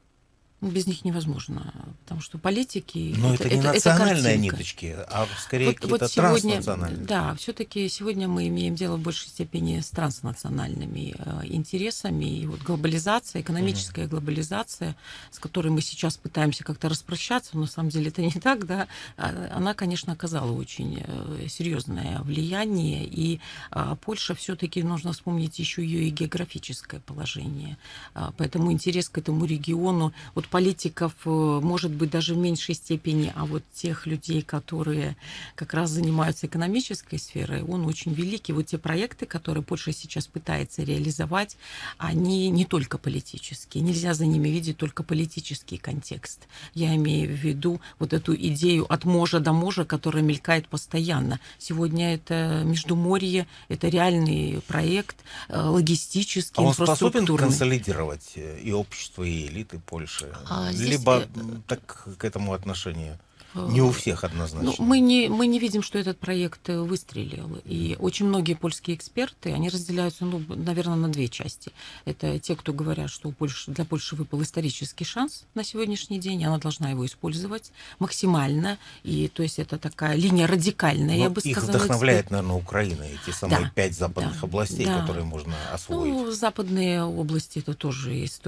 Без 0.61 0.89
них 0.89 1.05
невозможно, 1.05 1.73
потому 2.03 2.21
что 2.21 2.37
политики... 2.37 3.15
Но 3.17 3.33
это, 3.33 3.45
это 3.45 3.55
не 3.55 3.61
это, 3.61 3.73
национальные 3.75 4.35
это 4.35 4.43
ниточки, 4.43 4.97
а 5.09 5.29
скорее 5.41 5.67
вот, 5.67 5.75
какие-то 5.77 6.05
вот 6.05 6.11
сегодня, 6.11 6.41
транснациональные. 6.41 7.07
Да, 7.07 7.35
все-таки 7.37 7.89
сегодня 7.89 8.27
мы 8.27 8.49
имеем 8.49 8.75
дело 8.75 8.97
в 8.97 9.01
большей 9.01 9.29
степени 9.29 9.79
с 9.79 9.91
транснациональными 9.91 11.15
э, 11.17 11.41
интересами. 11.45 12.25
И 12.25 12.47
вот 12.47 12.61
глобализация, 12.63 13.41
экономическая 13.41 14.07
угу. 14.07 14.17
глобализация, 14.17 14.97
с 15.31 15.39
которой 15.39 15.69
мы 15.69 15.81
сейчас 15.81 16.17
пытаемся 16.17 16.65
как-то 16.65 16.89
распрощаться, 16.89 17.51
но 17.55 17.61
на 17.61 17.67
самом 17.69 17.91
деле 17.91 18.09
это 18.09 18.23
не 18.23 18.33
так, 18.33 18.67
да, 18.67 18.89
а, 19.17 19.51
она, 19.53 19.75
конечно, 19.75 20.13
оказала 20.13 20.51
очень 20.51 21.05
э, 21.07 21.47
серьезное 21.49 22.21
влияние. 22.23 23.05
И 23.05 23.39
э, 23.71 23.95
Польша 24.05 24.35
все-таки, 24.35 24.83
нужно 24.83 25.13
вспомнить 25.13 25.57
еще 25.61 25.85
ее 25.85 26.09
и 26.09 26.11
географическое 26.11 26.99
положение. 26.99 27.79
А, 28.15 28.33
поэтому 28.37 28.73
интерес 28.73 29.09
к 29.09 29.19
этому 29.19 29.45
региону... 29.45 30.13
Вот 30.35 30.48
политиков, 30.51 31.13
э, 31.25 31.31
может 31.31 31.91
быть, 31.91 32.11
даже 32.11 32.35
в 32.35 32.39
меньшей 32.39 32.75
степени, 32.75 33.33
а 33.35 33.45
вот 33.45 33.63
тех 33.75 34.07
людей, 34.07 34.43
которые 34.43 35.17
как 35.55 35.75
раз 35.75 35.91
занимаются 35.91 36.47
экономической 36.47 37.19
сферой, 37.19 37.63
он 37.63 37.87
очень 37.87 38.13
великий. 38.13 38.53
Вот 38.53 38.67
те 38.67 38.79
проекты, 38.79 39.27
которые 39.27 39.63
Польша 39.63 39.93
сейчас 39.93 40.27
пытается 40.27 40.83
реализовать, 40.83 41.57
они 41.99 42.49
не 42.51 42.65
только 42.65 42.99
политические. 42.99 43.83
Нельзя 43.83 44.15
за 44.15 44.27
ними 44.27 44.49
видеть 44.49 44.77
только 44.77 45.03
политический 45.03 45.79
контекст. 45.79 46.49
Я 46.75 46.95
имею 46.97 47.29
в 47.29 47.37
виду 47.37 47.81
вот 47.99 48.13
эту 48.13 48.35
идею 48.35 48.91
от 48.93 49.05
можа 49.05 49.41
до 49.41 49.53
можа, 49.53 49.85
которая 49.85 50.23
мелькает 50.23 50.69
постоянно. 50.69 51.41
Сегодня 51.59 52.15
это 52.15 52.63
Междуморье, 52.65 53.47
это 53.69 53.89
реальный 53.89 54.61
проект, 54.67 55.17
э, 55.49 55.61
логистический, 55.61 56.63
а 56.63 56.69
он 56.69 56.75
способен 56.75 57.27
консолидировать 57.27 58.33
э, 58.37 58.61
и 58.61 58.73
общество, 58.73 59.23
и 59.23 59.47
элиты 59.47 59.79
Польши? 59.79 60.33
А. 60.49 60.71
Либо 60.73 61.23
э, 61.23 61.27
так 61.67 62.07
к 62.19 62.25
этому 62.25 62.53
отношение 62.53 63.19
не 63.55 63.81
у 63.81 63.93
всех 63.93 64.25
однозначно. 64.25 64.75
Ну, 64.79 64.85
мы, 64.85 65.01
не, 65.01 65.29
мы 65.29 65.47
не 65.47 65.59
видим, 65.59 65.83
что 65.83 65.99
этот 65.99 66.19
проект 66.19 66.69
э, 66.69 66.79
выстрелил. 66.79 67.61
И 67.65 67.97
очень 67.99 68.27
многие 68.27 68.55
польские 68.55 68.97
эксперты, 68.97 69.53
они 69.53 69.69
разделяются, 69.69 70.25
ну, 70.25 70.43
наверное, 70.49 70.97
на 70.97 71.09
две 71.09 71.29
части. 71.29 71.73
Это 72.05 72.39
те, 72.39 72.57
кто 72.57 72.73
говорят, 72.73 73.11
что 73.11 73.29
у 73.29 73.33
Польши, 73.33 73.71
для 73.71 73.85
Польши 73.85 74.17
выпал 74.17 74.43
исторический 74.43 75.05
шанс 75.05 75.45
на 75.55 75.65
сегодняшний 75.65 76.19
день, 76.19 76.43
и 76.43 76.45
она 76.45 76.59
должна 76.59 76.91
его 76.91 77.07
использовать 77.07 77.73
максимально. 77.99 78.79
И 79.03 79.29
то 79.29 79.43
есть 79.43 79.59
это 79.59 79.79
такая 79.79 80.17
линия 80.17 80.47
радикальная, 80.47 81.17
Но 81.17 81.23
я 81.25 81.31
бы 81.31 81.41
их 81.41 81.57
сказала. 81.57 81.77
Их 81.77 81.83
вдохновляет, 81.83 82.21
эксперт. 82.27 82.31
наверное, 82.31 82.63
Украина, 82.63 83.03
эти 83.03 83.35
самые 83.35 83.61
да, 83.63 83.73
пять 83.75 83.95
западных 83.95 84.41
да, 84.41 84.47
областей, 84.47 84.87
да. 84.87 85.01
которые 85.01 85.25
можно 85.25 85.55
освоить. 85.73 86.13
Ну, 86.13 86.31
западные 86.31 87.03
области 87.03 87.61
это 87.61 87.75
тоже 87.75 88.15
из, 88.15 88.41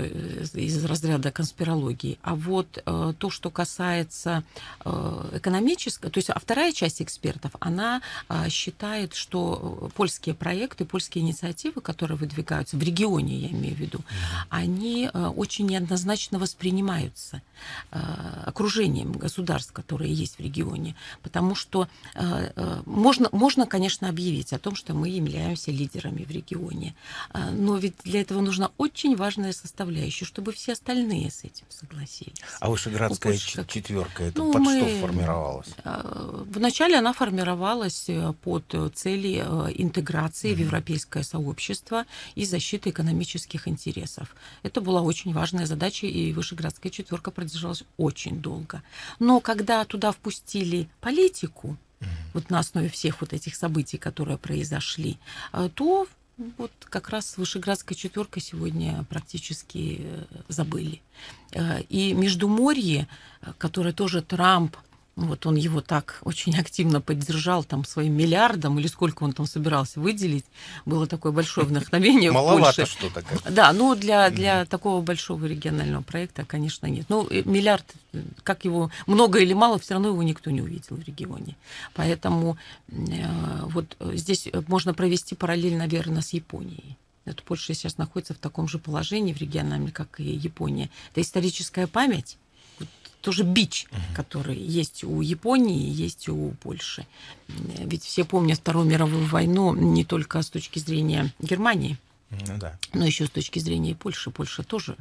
из 0.55 0.85
разряда 0.85 1.31
конспирологии. 1.31 2.19
А 2.23 2.35
вот 2.35 2.83
э, 2.85 3.15
то, 3.19 3.31
что 3.31 3.51
касается 3.51 4.45
Э, 4.85 4.90
экономическая, 5.33 6.11
то 6.11 6.19
есть 6.19 6.31
а 6.31 6.39
вторая 6.39 6.73
часть 6.73 7.03
экспертов, 7.03 7.53
она 7.61 8.03
а, 8.29 8.49
считает, 8.49 9.15
что 9.15 9.91
польские 9.95 10.35
проекты, 10.35 10.85
польские 10.85 11.25
инициативы, 11.25 11.81
которые 11.81 12.17
выдвигаются 12.17 12.77
в 12.77 12.83
регионе, 12.83 13.37
я 13.37 13.49
имею 13.49 13.75
в 13.75 13.79
виду, 13.79 14.01
они 14.49 15.11
э, 15.13 15.27
очень 15.27 15.67
неоднозначно 15.67 16.39
воспринимаются 16.39 17.43
э, 17.91 17.99
окружением 18.47 19.13
государств, 19.13 19.73
которые 19.73 20.13
есть 20.13 20.39
в 20.39 20.41
регионе, 20.41 20.95
потому 21.23 21.55
что 21.55 21.89
можно, 22.87 23.29
можно, 23.33 23.67
конечно, 23.67 24.09
объявить 24.09 24.53
о 24.53 24.59
том, 24.59 24.75
что 24.75 24.95
мы 24.95 25.09
являемся 25.09 25.71
лидерами 25.71 26.25
в 26.25 26.31
регионе, 26.31 26.95
но 27.53 27.77
ведь 27.77 27.95
для 28.05 28.21
этого 28.21 28.41
нужна 28.41 28.71
очень 28.79 29.17
важная 29.17 29.53
составляющая, 29.53 30.25
чтобы 30.25 30.53
все 30.53 30.73
остальные 30.73 31.31
с 31.31 31.45
этим 31.45 31.67
согласились. 31.69 32.39
А 32.61 32.71
Вышеградская 32.71 33.37
четверка 33.37 34.25
это 34.25 34.43
ну, 34.43 34.53
под 34.53 34.63
мы, 34.63 34.80
что 34.89 35.07
формировалась? 35.07 35.69
Э, 35.85 36.45
вначале 36.47 36.99
она 36.99 37.13
формировалась 37.13 38.09
э, 38.09 38.33
под 38.43 38.75
цели 38.95 39.43
э, 39.45 39.73
интеграции 39.75 40.53
mm-hmm. 40.53 40.57
в 40.57 40.61
европейское 40.61 41.23
сообщество 41.23 42.05
и 42.35 42.45
защиты 42.45 42.91
экономических 42.91 43.69
интересов. 43.69 44.35
Это 44.63 44.81
была 44.81 45.03
очень 45.03 45.33
важная 45.33 45.67
задача, 45.67 46.07
и 46.07 46.33
Вышеградская 46.33 46.91
четверка 46.91 47.31
продержалась 47.31 47.85
очень 47.97 48.41
долго. 48.41 48.83
Но 49.19 49.41
когда 49.41 49.85
туда 49.85 50.13
впустили 50.13 50.89
политику, 51.01 51.77
вот 52.33 52.49
на 52.49 52.61
основе 52.61 52.89
всех 52.89 53.21
вот 53.21 53.33
этих 53.35 53.55
событий, 53.55 53.99
которые 53.99 54.39
произошли, 54.39 55.19
то 55.75 56.07
вот 56.59 56.73
как 56.89 57.11
раз 57.11 57.37
Вышеградская 57.37 57.97
четверка 57.97 58.41
сегодня 58.41 59.05
практически 59.09 60.07
забыли. 60.49 61.03
И 61.89 62.13
Междуморье, 62.15 63.09
которое 63.59 63.93
тоже 63.93 64.23
Трамп 64.23 64.77
вот 65.27 65.47
он 65.47 65.57
его 65.57 65.81
так 65.81 66.19
очень 66.23 66.59
активно 66.59 67.01
поддержал 67.01 67.65
там 67.65 67.85
своим 67.85 68.17
миллиардом, 68.17 68.79
или 68.79 68.87
сколько 68.87 69.25
он 69.25 69.33
там 69.33 69.47
собирался 69.47 70.01
выделить. 70.01 70.45
Было 70.87 71.07
такое 71.07 71.33
большое 71.33 71.67
вдохновение 71.67 72.33
Маловато 72.33 72.87
что-то. 72.87 73.23
Да, 73.49 73.73
ну 73.73 73.95
для, 73.95 74.31
для 74.31 74.65
такого 74.65 75.03
большого 75.03 75.45
регионального 75.47 76.03
проекта, 76.03 76.45
конечно, 76.45 76.87
нет. 76.87 77.07
Ну, 77.09 77.27
э, 77.31 77.43
миллиард, 77.45 77.85
как 78.43 78.65
его, 78.65 78.91
много 79.07 79.41
или 79.41 79.53
мало, 79.53 79.79
все 79.79 79.95
равно 79.95 80.09
его 80.09 80.23
никто 80.23 80.51
не 80.51 80.63
увидел 80.63 80.97
в 80.97 81.03
регионе. 81.03 81.57
Поэтому 81.95 82.57
э, 82.89 82.95
вот 83.65 83.97
здесь 84.15 84.49
можно 84.69 84.95
провести 84.95 85.35
параллель, 85.35 85.77
наверное, 85.77 86.23
с 86.23 86.33
Японией. 86.33 86.97
Это 87.27 87.43
Польша 87.43 87.75
сейчас 87.75 87.99
находится 87.99 88.35
в 88.35 88.39
таком 88.39 88.67
же 88.67 88.79
положении 88.79 89.33
в 89.33 89.39
региональном, 89.39 89.91
как 89.91 90.19
и 90.21 90.25
Япония. 90.25 90.91
Это 91.13 91.21
историческая 91.21 91.87
память, 91.87 92.39
тоже 93.21 93.45
бич, 93.45 93.87
угу. 93.91 94.01
который 94.15 94.57
есть 94.57 95.05
у 95.05 95.21
Японии, 95.21 95.89
есть 95.89 96.29
у 96.29 96.51
Польши. 96.63 97.07
Ведь 97.49 98.05
все 98.05 98.25
помнят 98.25 98.59
Вторую 98.59 98.87
мировую 98.87 99.27
войну 99.27 99.75
не 99.75 100.05
только 100.05 100.43
с 100.43 100.51
точки 100.51 100.79
зрения 100.79 101.33
Германии, 101.39 101.99
ну, 102.31 102.59
да. 102.59 102.79
но 102.93 103.05
еще 103.05 103.27
с 103.27 103.31
точки 103.31 103.59
зрения 103.59 103.95
Польши. 103.95 104.31
Польша 104.31 104.63
тоже 104.63 104.97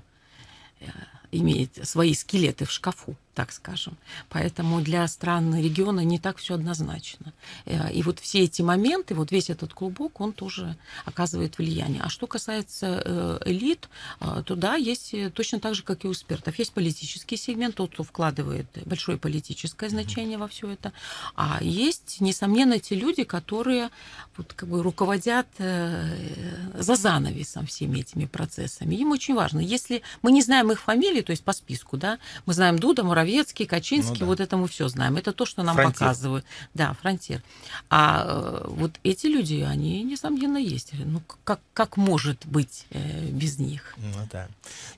э, 0.80 0.86
имеет 1.32 1.88
свои 1.88 2.14
скелеты 2.14 2.66
в 2.66 2.72
шкафу 2.72 3.16
так 3.40 3.54
скажем. 3.54 3.96
Поэтому 4.28 4.82
для 4.82 5.08
стран 5.08 5.56
региона 5.56 6.02
не 6.02 6.20
так 6.20 6.36
все 6.40 6.56
однозначно. 6.56 7.32
Э, 7.66 7.90
и 7.90 8.04
вот 8.04 8.20
все 8.20 8.40
эти 8.40 8.62
моменты, 8.62 9.16
вот 9.16 9.32
весь 9.32 9.50
этот 9.50 9.74
клубок, 9.74 10.20
он 10.20 10.34
тоже 10.34 10.76
оказывает 11.06 11.58
влияние. 11.58 12.02
А 12.04 12.10
что 12.10 12.28
касается 12.28 13.02
э, 13.06 13.40
элит, 13.46 13.88
э, 14.20 14.44
то 14.46 14.58
да, 14.58 14.76
есть 14.76 15.16
точно 15.34 15.62
так 15.62 15.74
же, 15.74 15.84
как 15.84 16.04
и 16.04 16.10
у 16.10 16.12
экспертов. 16.12 16.60
Есть 16.60 16.74
политический 16.74 17.38
сегмент, 17.38 17.76
тот, 17.76 17.94
кто 17.94 18.04
вкладывает 18.04 18.68
большое 18.86 19.18
политическое 19.18 19.88
значение 19.90 20.38
во 20.38 20.50
все 20.50 20.72
это. 20.72 20.92
А 21.36 21.60
есть, 21.62 22.20
несомненно, 22.20 22.78
те 22.80 22.96
люди, 22.96 23.24
которые 23.24 23.90
вот, 24.36 24.52
как 24.52 24.68
бы 24.68 24.84
руководят 24.84 25.48
за 25.58 26.96
занавесом 26.96 27.68
всеми 27.68 28.00
этими 28.00 28.26
процессами. 28.26 28.96
Им 28.96 29.12
очень 29.12 29.36
важно. 29.36 29.60
Если 29.60 30.02
мы 30.22 30.34
не 30.34 30.42
знаем 30.42 30.72
их 30.72 30.82
фамилии, 30.82 31.19
то 31.22 31.32
есть 31.32 31.44
по 31.44 31.54
списку, 31.54 31.98
да, 31.98 32.20
мы 32.46 32.54
знаем 32.54 32.80
Дуда, 32.80 33.04
Муравецкий, 33.04 33.66
Качинский, 33.66 34.14
ну, 34.14 34.20
да. 34.20 34.26
вот 34.26 34.40
это 34.40 34.58
мы 34.58 34.68
все 34.68 34.88
знаем. 34.88 35.18
Это 35.18 35.34
то, 35.34 35.46
что 35.46 35.64
нам 35.64 35.76
фронтир. 35.76 35.94
показывают. 35.94 36.46
Да, 36.74 36.94
фронтир. 36.94 37.44
А 37.90 38.26
э, 38.26 38.68
вот 38.68 39.00
эти 39.04 39.28
люди, 39.28 39.66
они, 39.68 40.04
несомненно, 40.04 40.58
есть. 40.58 40.94
Ну, 40.94 41.22
как, 41.44 41.60
как 41.74 41.98
может 41.98 42.46
быть 42.46 42.86
э, 42.92 43.28
без 43.30 43.60
них? 43.60 43.96
Ну 43.98 44.28
да. 44.32 44.48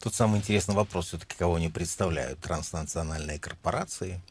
Тут 0.02 0.14
самый 0.14 0.40
интересный 0.40 0.76
вопрос 0.76 1.08
все-таки, 1.08 1.36
кого 1.38 1.56
они 1.56 1.70
представляют. 1.70 2.40
Транснациональные 2.40 3.40
корпорации, 3.40 4.22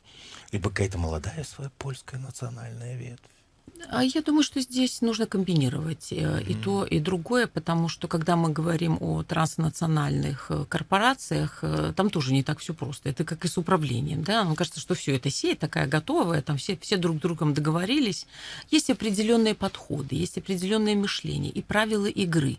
либо 0.53 0.71
какая-то 0.71 0.99
молодая 0.99 1.45
своя 1.45 1.71
польская 1.79 2.19
национальная 2.19 2.97
ветвь. 2.97 3.40
А 3.89 4.05
я 4.05 4.23
думаю, 4.23 4.43
что 4.43 4.61
здесь 4.61 5.01
нужно 5.01 5.27
комбинировать 5.27 6.13
mm-hmm. 6.13 6.47
и 6.47 6.55
то, 6.55 6.85
и 6.85 7.01
другое, 7.01 7.47
потому 7.47 7.89
что 7.89 8.09
когда 8.09 8.37
мы 8.37 8.51
говорим 8.51 8.97
о 9.01 9.23
транснациональных 9.23 10.47
э, 10.51 10.65
корпорациях, 10.69 11.59
э, 11.63 11.93
там 11.97 12.11
тоже 12.11 12.33
не 12.33 12.43
так 12.43 12.61
все 12.61 12.73
просто. 12.73 13.09
Это 13.09 13.25
как 13.25 13.45
и 13.45 13.49
с 13.49 13.59
управлением. 13.59 14.23
Да? 14.23 14.45
Мне 14.45 14.55
кажется, 14.55 14.81
что 14.81 14.95
все 14.95 15.17
это 15.17 15.31
сеть 15.31 15.59
такая 15.59 15.87
готовая, 15.89 16.43
там 16.43 16.57
все, 16.57 16.77
все 16.77 16.97
друг 16.97 17.19
с 17.19 17.21
другом 17.21 17.53
договорились. 17.53 18.27
Есть 18.71 18.91
определенные 18.91 19.55
подходы, 19.55 20.15
есть 20.15 20.39
определенное 20.39 20.95
мышление 20.95 21.51
и 21.51 21.63
правила 21.63 22.07
игры. 22.07 22.59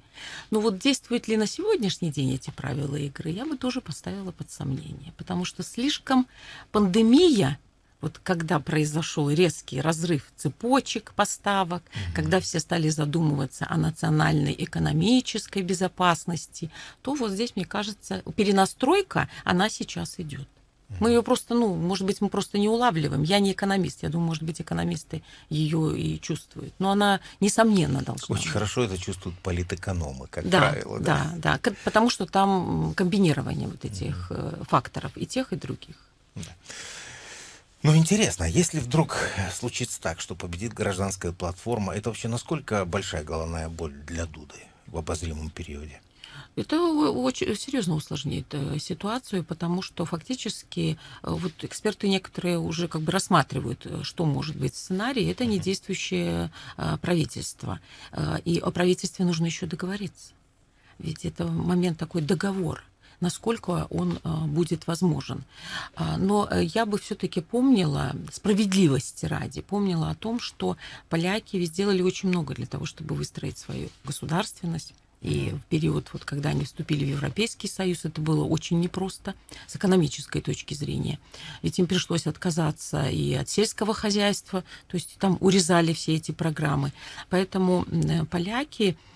Но 0.50 0.60
вот 0.60 0.80
действуют 0.80 1.28
ли 1.28 1.38
на 1.38 1.48
сегодняшний 1.48 2.12
день 2.12 2.34
эти 2.34 2.50
правила 2.50 2.96
игры, 2.98 3.30
я 3.30 3.46
бы 3.46 3.58
тоже 3.58 3.80
поставила 3.80 4.32
под 4.32 4.52
сомнение, 4.52 5.14
потому 5.18 5.46
что 5.46 5.64
слишком 5.64 6.28
пандемия 6.72 7.58
вот 8.02 8.20
когда 8.24 8.60
произошел 8.60 9.30
резкий 9.30 9.80
разрыв 9.80 10.32
цепочек 10.36 11.14
поставок, 11.16 11.84
угу. 11.84 12.16
когда 12.16 12.40
все 12.40 12.60
стали 12.60 12.90
задумываться 12.90 13.66
о 13.70 13.78
национальной 13.78 14.56
экономической 14.58 15.62
безопасности, 15.62 16.72
то 17.02 17.14
вот 17.14 17.32
здесь, 17.32 17.56
мне 17.56 17.66
кажется, 17.66 18.24
перенастройка, 18.36 19.30
она 19.44 19.70
сейчас 19.70 20.16
идет. 20.20 20.48
Мы 21.00 21.12
ее 21.12 21.24
просто, 21.24 21.54
ну, 21.54 21.74
может 21.74 22.06
быть, 22.06 22.22
мы 22.22 22.30
просто 22.30 22.58
не 22.58 22.68
улавливаем. 22.68 23.24
Я 23.24 23.40
не 23.40 23.54
экономист. 23.54 24.04
Я 24.04 24.10
думаю, 24.10 24.28
может 24.28 24.44
быть, 24.44 24.60
экономисты 24.62 25.24
ее 25.50 25.98
и 25.98 26.20
чувствуют. 26.20 26.74
Но 26.80 26.92
она, 26.92 27.22
несомненно, 27.40 28.02
должна. 28.02 28.36
Очень 28.36 28.46
быть. 28.46 28.52
хорошо 28.52 28.84
это 28.84 28.98
чувствуют 28.98 29.38
политэкономы, 29.40 30.28
как 30.28 30.50
да, 30.50 30.60
правило. 30.60 31.00
Да, 31.00 31.32
да, 31.36 31.60
да. 31.64 31.74
Потому 31.84 32.10
что 32.10 32.26
там 32.26 32.94
комбинирование 32.96 33.68
вот 33.68 33.86
этих 33.86 34.32
mm 34.32 34.68
факторов 34.68 35.12
и 35.16 35.26
тех, 35.26 35.54
и 35.54 35.56
других. 35.56 35.96
Да. 36.36 36.42
Ну, 37.84 37.96
интересно, 37.96 38.44
если 38.44 38.80
вдруг 38.80 39.18
случится 39.52 40.00
так, 40.00 40.20
что 40.20 40.36
победит 40.36 40.74
гражданская 40.74 41.32
платформа, 41.32 41.94
это 41.94 42.10
вообще 42.10 42.28
насколько 42.28 42.86
большая 42.86 43.24
головная 43.24 43.70
боль 43.70 43.94
для 44.06 44.28
Дуды 44.28 44.60
в 44.86 44.98
обозримом 44.98 45.50
периоде? 45.50 46.00
Это 46.56 46.80
очень 46.80 47.56
серьезно 47.56 47.96
усложнит 47.96 48.46
э, 48.52 48.78
ситуацию, 48.78 49.44
потому 49.44 49.82
что 49.82 50.06
фактически 50.06 50.98
э, 51.24 51.32
вот 51.32 51.54
эксперты 51.64 52.10
некоторые 52.10 52.60
уже 52.60 52.88
как 52.88 53.02
бы 53.02 53.12
рассматривают, 53.12 53.86
э, 53.86 54.04
что 54.04 54.26
может 54.26 54.58
быть 54.58 54.74
в 54.74 54.78
сценарии. 54.78 55.32
Это 55.32 55.46
не 55.46 55.60
действующее 55.60 56.52
правительство. 57.02 57.80
И 58.46 58.60
о 58.60 58.72
правительстве 58.72 59.26
нужно 59.26 59.46
еще 59.46 59.66
договориться. 59.66 60.34
Ведь 61.00 61.26
это 61.26 61.48
момент 61.48 61.98
такой 61.98 62.22
договор 62.22 62.84
насколько 63.22 63.88
он 63.90 64.20
э, 64.24 64.36
будет 64.46 64.88
возможен. 64.88 65.44
А, 65.96 66.18
но 66.18 66.48
э, 66.52 66.64
я 66.64 66.86
бы 66.86 66.98
все-таки 66.98 67.40
помнила, 67.40 68.14
справедливости 68.32 69.26
ради, 69.26 69.62
помнила 69.62 70.10
о 70.10 70.16
том, 70.16 70.40
что 70.40 70.76
поляки 71.10 71.64
сделали 71.64 72.02
очень 72.02 72.30
много 72.30 72.54
для 72.54 72.66
того, 72.66 72.86
чтобы 72.86 73.16
выстроить 73.16 73.58
свою 73.58 73.90
государственность. 74.04 74.94
И 75.22 75.52
в 75.52 75.70
период, 75.70 76.10
вот, 76.14 76.26
когда 76.26 76.50
они 76.50 76.66
вступили 76.66 77.06
в 77.06 77.10
Европейский 77.10 77.68
Союз, 77.68 78.06
это 78.06 78.20
было 78.20 78.44
очень 78.44 78.80
непросто 78.80 79.36
с 79.68 79.76
экономической 79.76 80.42
точки 80.42 80.74
зрения. 80.74 81.20
Ведь 81.62 81.78
им 81.78 81.86
пришлось 81.86 82.26
отказаться 82.26 83.08
и 83.08 83.36
от 83.36 83.48
сельского 83.48 83.94
хозяйства, 83.94 84.64
то 84.88 84.96
есть 84.96 85.18
там 85.20 85.38
урезали 85.40 85.94
все 85.94 86.16
эти 86.16 86.32
программы. 86.32 86.92
Поэтому 87.30 87.86
поляки 88.32 88.98
Э, 88.98 89.11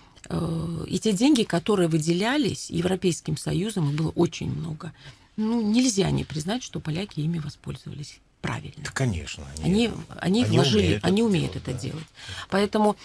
и 0.86 0.98
те 0.98 1.12
деньги, 1.12 1.42
которые 1.42 1.88
выделялись 1.88 2.70
Европейским 2.70 3.36
Союзом, 3.36 3.90
их 3.90 3.96
было 3.96 4.10
очень 4.10 4.50
много, 4.50 4.92
ну, 5.36 5.60
нельзя 5.60 6.10
не 6.10 6.24
признать, 6.24 6.62
что 6.62 6.80
поляки 6.80 7.20
ими 7.20 7.38
воспользовались 7.38 8.20
правильно. 8.40 8.84
Да, 8.84 8.90
конечно. 8.90 9.44
Они, 9.62 9.90
они, 10.20 10.42
они 10.42 10.44
вложили, 10.44 10.84
умеют 10.86 11.04
они 11.04 11.22
умеют 11.22 11.52
делать, 11.52 11.68
это 11.68 11.72
да. 11.72 11.78
делать. 11.78 12.06
Поэтому 12.48 12.96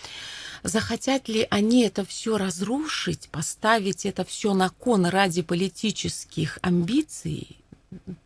захотят 0.64 1.28
ли 1.28 1.48
они 1.50 1.84
это 1.84 2.06
все 2.06 2.38
разрушить, 2.38 3.30
поставить 3.30 4.06
это 4.06 4.24
все 4.24 4.54
на 4.54 4.70
кон 4.70 5.06
ради 5.06 5.42
политических 5.42 6.60
амбиций, 6.62 7.58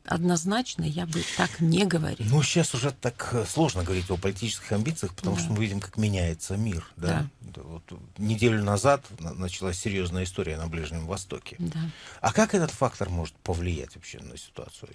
однозначно 0.05 0.83
я 0.83 1.05
бы 1.05 1.23
так 1.37 1.59
не 1.59 1.85
говорила. 1.85 2.27
Ну, 2.29 2.43
сейчас 2.43 2.73
уже 2.75 2.91
так 2.91 3.29
э, 3.33 3.45
сложно 3.45 3.83
говорить 3.83 4.09
о 4.09 4.17
политических 4.17 4.71
амбициях, 4.71 5.13
потому 5.13 5.35
да. 5.35 5.41
что 5.41 5.51
мы 5.51 5.61
видим, 5.61 5.79
как 5.79 5.97
меняется 5.97 6.55
мир. 6.57 6.85
Да? 6.97 7.27
Да. 7.41 7.61
Вот 7.63 7.83
неделю 8.17 8.63
назад 8.63 9.05
началась 9.19 9.79
серьезная 9.79 10.23
история 10.23 10.57
на 10.57 10.67
Ближнем 10.67 11.05
Востоке. 11.07 11.55
Да. 11.59 11.79
А 12.21 12.31
как 12.31 12.53
этот 12.53 12.71
фактор 12.71 13.09
может 13.09 13.35
повлиять 13.37 13.95
вообще 13.95 14.19
на 14.19 14.37
ситуацию? 14.37 14.89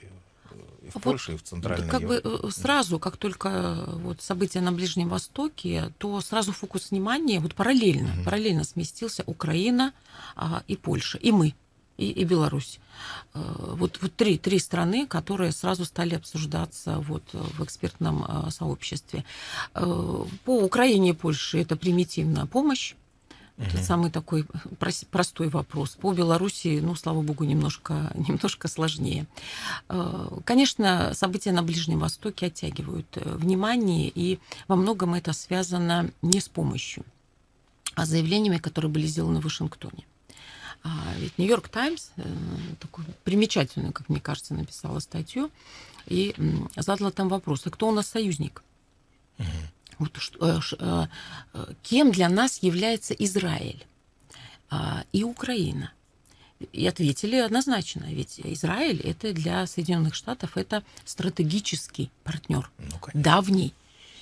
и 0.82 0.90
в 0.90 0.94
вот, 0.94 1.02
Польше, 1.02 1.34
и 1.34 1.36
в 1.36 1.42
Центральной 1.42 1.88
Как 1.88 2.00
Европе. 2.00 2.28
бы 2.28 2.48
э, 2.48 2.50
сразу, 2.50 2.98
как 2.98 3.16
только 3.16 3.48
э, 3.48 3.96
вот 3.96 4.20
события 4.20 4.60
на 4.60 4.72
Ближнем 4.72 5.08
Востоке, 5.08 5.92
то 5.98 6.20
сразу 6.20 6.52
фокус 6.52 6.90
внимания 6.90 7.40
вот 7.40 7.54
параллельно, 7.54 8.14
угу. 8.14 8.24
параллельно 8.24 8.64
сместился 8.64 9.22
Украина 9.26 9.92
а, 10.36 10.62
и 10.66 10.76
Польша, 10.76 11.18
и 11.18 11.32
мы 11.32 11.54
и, 12.00 12.10
и 12.10 12.24
Беларусь. 12.24 12.80
Э, 13.34 13.74
вот, 13.76 13.98
вот 14.00 14.14
три, 14.14 14.38
три 14.38 14.58
страны, 14.58 15.06
которые 15.06 15.52
сразу 15.52 15.84
стали 15.84 16.14
обсуждаться 16.14 16.98
вот 16.98 17.22
в 17.32 17.62
экспертном 17.62 18.24
э, 18.24 18.50
сообществе. 18.50 19.24
Э, 19.74 20.24
по 20.44 20.64
Украине 20.64 21.10
и 21.10 21.12
Польше 21.12 21.60
это 21.60 21.76
примитивная 21.76 22.46
помощь. 22.46 22.94
Это 23.58 23.76
угу. 23.76 23.84
самый 23.84 24.10
такой 24.10 24.46
простой 25.10 25.50
вопрос. 25.50 25.90
По 25.90 26.14
Белоруссии, 26.14 26.80
ну, 26.80 26.94
слава 26.94 27.20
богу, 27.20 27.44
немножко, 27.44 28.10
немножко 28.28 28.68
сложнее. 28.68 29.26
Конечно, 30.44 31.12
события 31.12 31.52
на 31.52 31.62
Ближнем 31.62 31.98
Востоке 31.98 32.46
оттягивают 32.46 33.18
внимание, 33.22 34.10
и 34.14 34.38
во 34.66 34.76
многом 34.76 35.12
это 35.12 35.34
связано 35.34 36.10
не 36.22 36.40
с 36.40 36.48
помощью, 36.48 37.04
а 37.94 38.06
заявлениями, 38.06 38.56
которые 38.56 38.90
были 38.90 39.06
сделаны 39.06 39.40
в 39.40 39.44
Вашингтоне. 39.44 40.06
А 40.82 41.14
ведь 41.18 41.36
Нью-Йорк 41.38 41.68
Таймс 41.68 42.10
э, 42.16 42.22
такую 42.78 43.06
примечательную, 43.24 43.92
как 43.92 44.08
мне 44.08 44.20
кажется, 44.20 44.54
написала 44.54 44.98
статью 45.00 45.50
и 46.06 46.34
задала 46.76 47.10
там 47.10 47.28
вопрос, 47.28 47.66
а 47.66 47.70
кто 47.70 47.88
у 47.88 47.92
нас 47.92 48.08
союзник? 48.08 48.62
Угу. 49.38 49.46
Вот, 49.98 50.16
что, 50.16 50.60
э, 50.80 51.06
э, 51.52 51.74
кем 51.82 52.10
для 52.12 52.28
нас 52.30 52.62
является 52.62 53.12
Израиль 53.12 53.84
а, 54.70 55.04
и 55.12 55.24
Украина? 55.24 55.92
И 56.72 56.86
ответили 56.86 57.36
однозначно, 57.36 58.04
ведь 58.04 58.38
Израиль 58.38 59.00
это 59.00 59.32
для 59.32 59.66
Соединенных 59.66 60.14
Штатов 60.14 60.58
это 60.58 60.84
стратегический 61.06 62.10
партнер, 62.22 62.70
ну, 62.78 62.98
давний, 63.14 63.72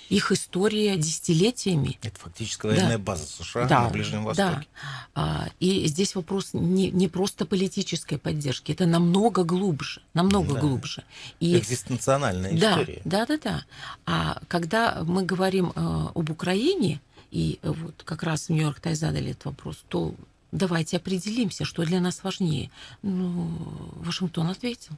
их 0.08 0.32
история 0.32 0.96
десятилетиями. 0.96 1.98
Это 2.02 2.18
фактически 2.18 2.66
военная 2.66 2.98
да. 2.98 3.04
база 3.04 3.26
США 3.26 3.66
да, 3.66 3.84
на 3.84 3.90
Ближнем 3.90 4.24
Востоке. 4.24 4.66
Да. 5.14 5.48
И 5.60 5.86
здесь 5.86 6.14
вопрос 6.14 6.50
не, 6.52 6.90
не 6.90 7.08
просто 7.08 7.46
политической 7.46 8.18
поддержки, 8.18 8.72
это 8.72 8.86
намного 8.86 9.44
глубже, 9.44 10.00
намного 10.14 10.54
да. 10.54 10.60
глубже. 10.60 11.04
И... 11.40 11.56
Экзистенциональная 11.58 12.58
да, 12.58 12.72
история. 12.72 13.02
Да, 13.04 13.26
да, 13.26 13.38
да. 13.38 13.64
А 14.06 14.40
когда 14.48 15.02
мы 15.04 15.24
говорим 15.24 15.72
э, 15.74 16.06
об 16.14 16.30
Украине, 16.30 17.00
и 17.30 17.58
вот 17.62 18.02
как 18.04 18.22
раз 18.22 18.46
в 18.46 18.50
Нью-Йорк 18.50 18.80
Тайм 18.80 18.96
задали 18.96 19.32
этот 19.32 19.46
вопрос, 19.46 19.84
то 19.88 20.14
давайте 20.52 20.96
определимся, 20.96 21.64
что 21.64 21.84
для 21.84 22.00
нас 22.00 22.24
важнее. 22.24 22.70
Ну, 23.02 23.50
Вашингтон 23.96 24.48
ответил. 24.48 24.94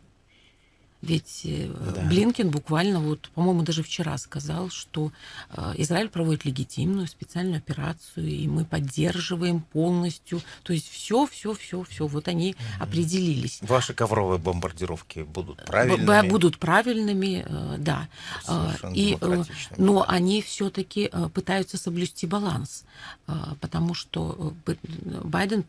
Ведь 1.02 1.42
э, 1.44 1.66
да. 1.94 2.02
Блинкин 2.02 2.50
буквально, 2.50 3.00
вот, 3.00 3.30
по-моему, 3.34 3.62
даже 3.62 3.82
вчера 3.82 4.18
сказал, 4.18 4.68
что 4.68 5.12
э, 5.50 5.74
Израиль 5.78 6.10
проводит 6.10 6.44
легитимную 6.44 7.06
специальную 7.06 7.56
операцию, 7.56 8.28
и 8.28 8.46
мы 8.46 8.66
поддерживаем 8.66 9.62
полностью. 9.62 10.42
То 10.62 10.74
есть 10.74 10.90
все, 10.90 11.26
все, 11.26 11.54
все, 11.54 11.84
все. 11.84 12.06
Вот 12.06 12.28
они 12.28 12.50
mm-hmm. 12.50 12.82
определились. 12.82 13.60
Ваши 13.62 13.94
ковровые 13.94 14.38
бомбардировки 14.38 15.20
будут 15.20 15.64
правильными? 15.64 16.28
Будут 16.28 16.58
правильными, 16.58 17.46
э, 17.46 17.76
да. 17.78 18.08
Совершенно 18.44 18.94
и, 18.94 19.16
но 19.78 20.04
они 20.06 20.42
все-таки 20.42 21.10
пытаются 21.32 21.78
соблюсти 21.78 22.26
баланс, 22.26 22.84
потому 23.60 23.94
что 23.94 24.54
Байден 25.24 25.64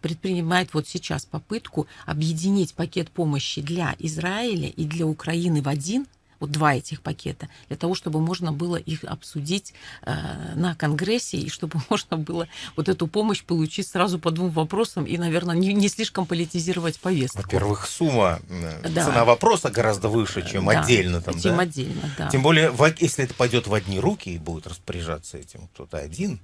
предпринимает 0.00 0.72
вот 0.72 0.88
сейчас 0.88 1.24
попытку 1.24 1.86
объединить 2.06 2.74
пакет 2.74 3.10
помощи 3.10 3.60
для 3.60 3.94
Израиля 3.98 4.69
и 4.70 4.84
для 4.84 5.06
Украины 5.06 5.62
в 5.62 5.68
один, 5.68 6.06
вот 6.40 6.50
два 6.50 6.74
этих 6.74 7.02
пакета, 7.02 7.48
для 7.68 7.76
того, 7.76 7.94
чтобы 7.94 8.20
можно 8.20 8.52
было 8.52 8.76
их 8.76 9.04
обсудить 9.04 9.74
э, 10.02 10.54
на 10.56 10.74
Конгрессе, 10.74 11.36
и 11.36 11.48
чтобы 11.48 11.80
можно 11.90 12.16
было 12.16 12.48
вот 12.76 12.88
эту 12.88 13.06
помощь 13.06 13.44
получить 13.44 13.86
сразу 13.86 14.18
по 14.18 14.30
двум 14.30 14.50
вопросам 14.50 15.04
и, 15.04 15.16
наверное, 15.18 15.54
не, 15.54 15.72
не 15.72 15.88
слишком 15.88 16.26
политизировать 16.26 16.98
повестку. 16.98 17.42
Во-первых, 17.42 17.86
сумма, 17.86 18.40
э, 18.48 18.88
да. 18.88 19.04
цена 19.04 19.24
вопроса 19.24 19.70
гораздо 19.70 20.08
выше, 20.08 20.46
чем 20.48 20.66
да, 20.66 20.80
отдельно. 20.80 21.20
Там, 21.20 21.38
чем 21.38 21.56
да? 21.56 21.62
отдельно, 21.62 22.10
да. 22.18 22.28
Тем 22.30 22.42
более, 22.42 22.72
если 22.98 23.24
это 23.24 23.34
пойдет 23.34 23.66
в 23.66 23.74
одни 23.74 24.00
руки 24.00 24.30
и 24.30 24.38
будет 24.38 24.66
распоряжаться 24.66 25.36
этим 25.36 25.68
кто-то 25.68 25.98
один, 25.98 26.40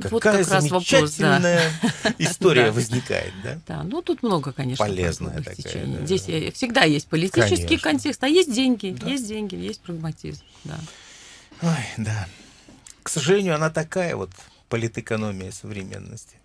Какая 0.00 0.12
вот 0.12 0.22
как 0.22 0.48
раз 0.48 0.70
вопрос, 0.70 1.16
да. 1.16 1.60
история 2.18 2.66
да. 2.66 2.72
возникает, 2.72 3.32
да? 3.42 3.58
Да, 3.66 3.82
ну 3.82 4.00
тут 4.00 4.22
много, 4.22 4.52
конечно, 4.52 4.84
полезная 4.84 5.42
такая. 5.42 5.86
Да. 5.86 6.06
Здесь 6.06 6.54
всегда 6.54 6.84
есть 6.84 7.08
политический 7.08 7.64
конечно. 7.64 7.90
контекст, 7.90 8.22
а 8.22 8.28
есть 8.28 8.52
деньги, 8.52 8.96
да. 8.98 9.08
есть 9.08 9.17
деньги, 9.22 9.54
есть 9.54 9.80
прагматизм, 9.80 10.44
да. 10.64 10.78
Ой, 11.62 11.84
да. 11.96 12.28
К 13.02 13.08
сожалению, 13.08 13.54
она 13.54 13.70
такая 13.70 14.16
вот 14.16 14.30
политэкономия 14.68 15.50
современности. 15.50 16.36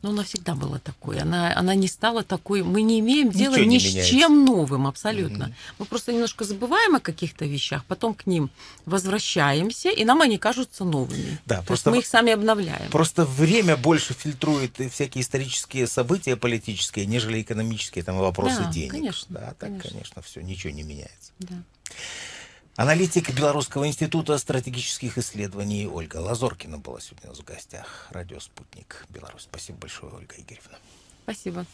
Ну, 0.00 0.10
она 0.10 0.22
всегда 0.22 0.54
была 0.54 0.78
такой. 0.78 1.18
Она, 1.18 1.56
она 1.56 1.74
не 1.74 1.88
стала 1.88 2.22
такой. 2.22 2.62
Мы 2.62 2.82
не 2.82 3.00
имеем 3.00 3.30
дела 3.30 3.56
ни 3.56 3.64
не 3.64 3.80
с 3.80 3.84
меняется. 3.84 4.10
чем 4.10 4.44
новым, 4.44 4.86
абсолютно. 4.86 5.44
Mm-hmm. 5.44 5.74
Мы 5.80 5.84
просто 5.86 6.12
немножко 6.12 6.44
забываем 6.44 6.94
о 6.94 7.00
каких-то 7.00 7.44
вещах, 7.46 7.84
потом 7.84 8.14
к 8.14 8.26
ним 8.26 8.50
возвращаемся, 8.86 9.90
и 9.90 10.04
нам 10.04 10.20
они 10.20 10.38
кажутся 10.38 10.84
новыми. 10.84 11.38
Да, 11.46 11.58
То 11.58 11.64
просто 11.64 11.90
мы 11.90 11.98
их 11.98 12.06
сами 12.06 12.32
обновляем. 12.32 12.90
Просто 12.92 13.24
время 13.24 13.76
больше 13.76 14.14
фильтрует 14.14 14.78
всякие 14.92 15.22
исторические 15.22 15.88
события 15.88 16.36
политические, 16.36 17.06
нежели 17.06 17.42
экономические 17.42 18.04
там 18.04 18.18
вопросы 18.18 18.60
да, 18.62 18.70
денег. 18.70 18.92
Конечно, 18.92 19.26
да, 19.30 19.54
так, 19.58 19.70
конечно, 19.70 19.90
конечно 19.90 20.22
все, 20.22 20.42
ничего 20.42 20.72
не 20.72 20.84
меняется. 20.84 21.32
Да. 21.40 21.56
Аналитик 22.78 23.34
Белорусского 23.34 23.88
института 23.88 24.38
стратегических 24.38 25.18
исследований 25.18 25.88
Ольга 25.88 26.18
Лазоркина 26.18 26.78
была 26.78 27.00
сегодня 27.00 27.26
у 27.26 27.32
нас 27.32 27.40
в 27.40 27.44
гостях. 27.44 28.06
Радио 28.10 28.38
«Спутник 28.38 29.04
Беларусь». 29.08 29.48
Спасибо 29.50 29.78
большое, 29.78 30.14
Ольга 30.14 30.36
Игоревна. 30.38 30.78
Спасибо. 31.24 31.66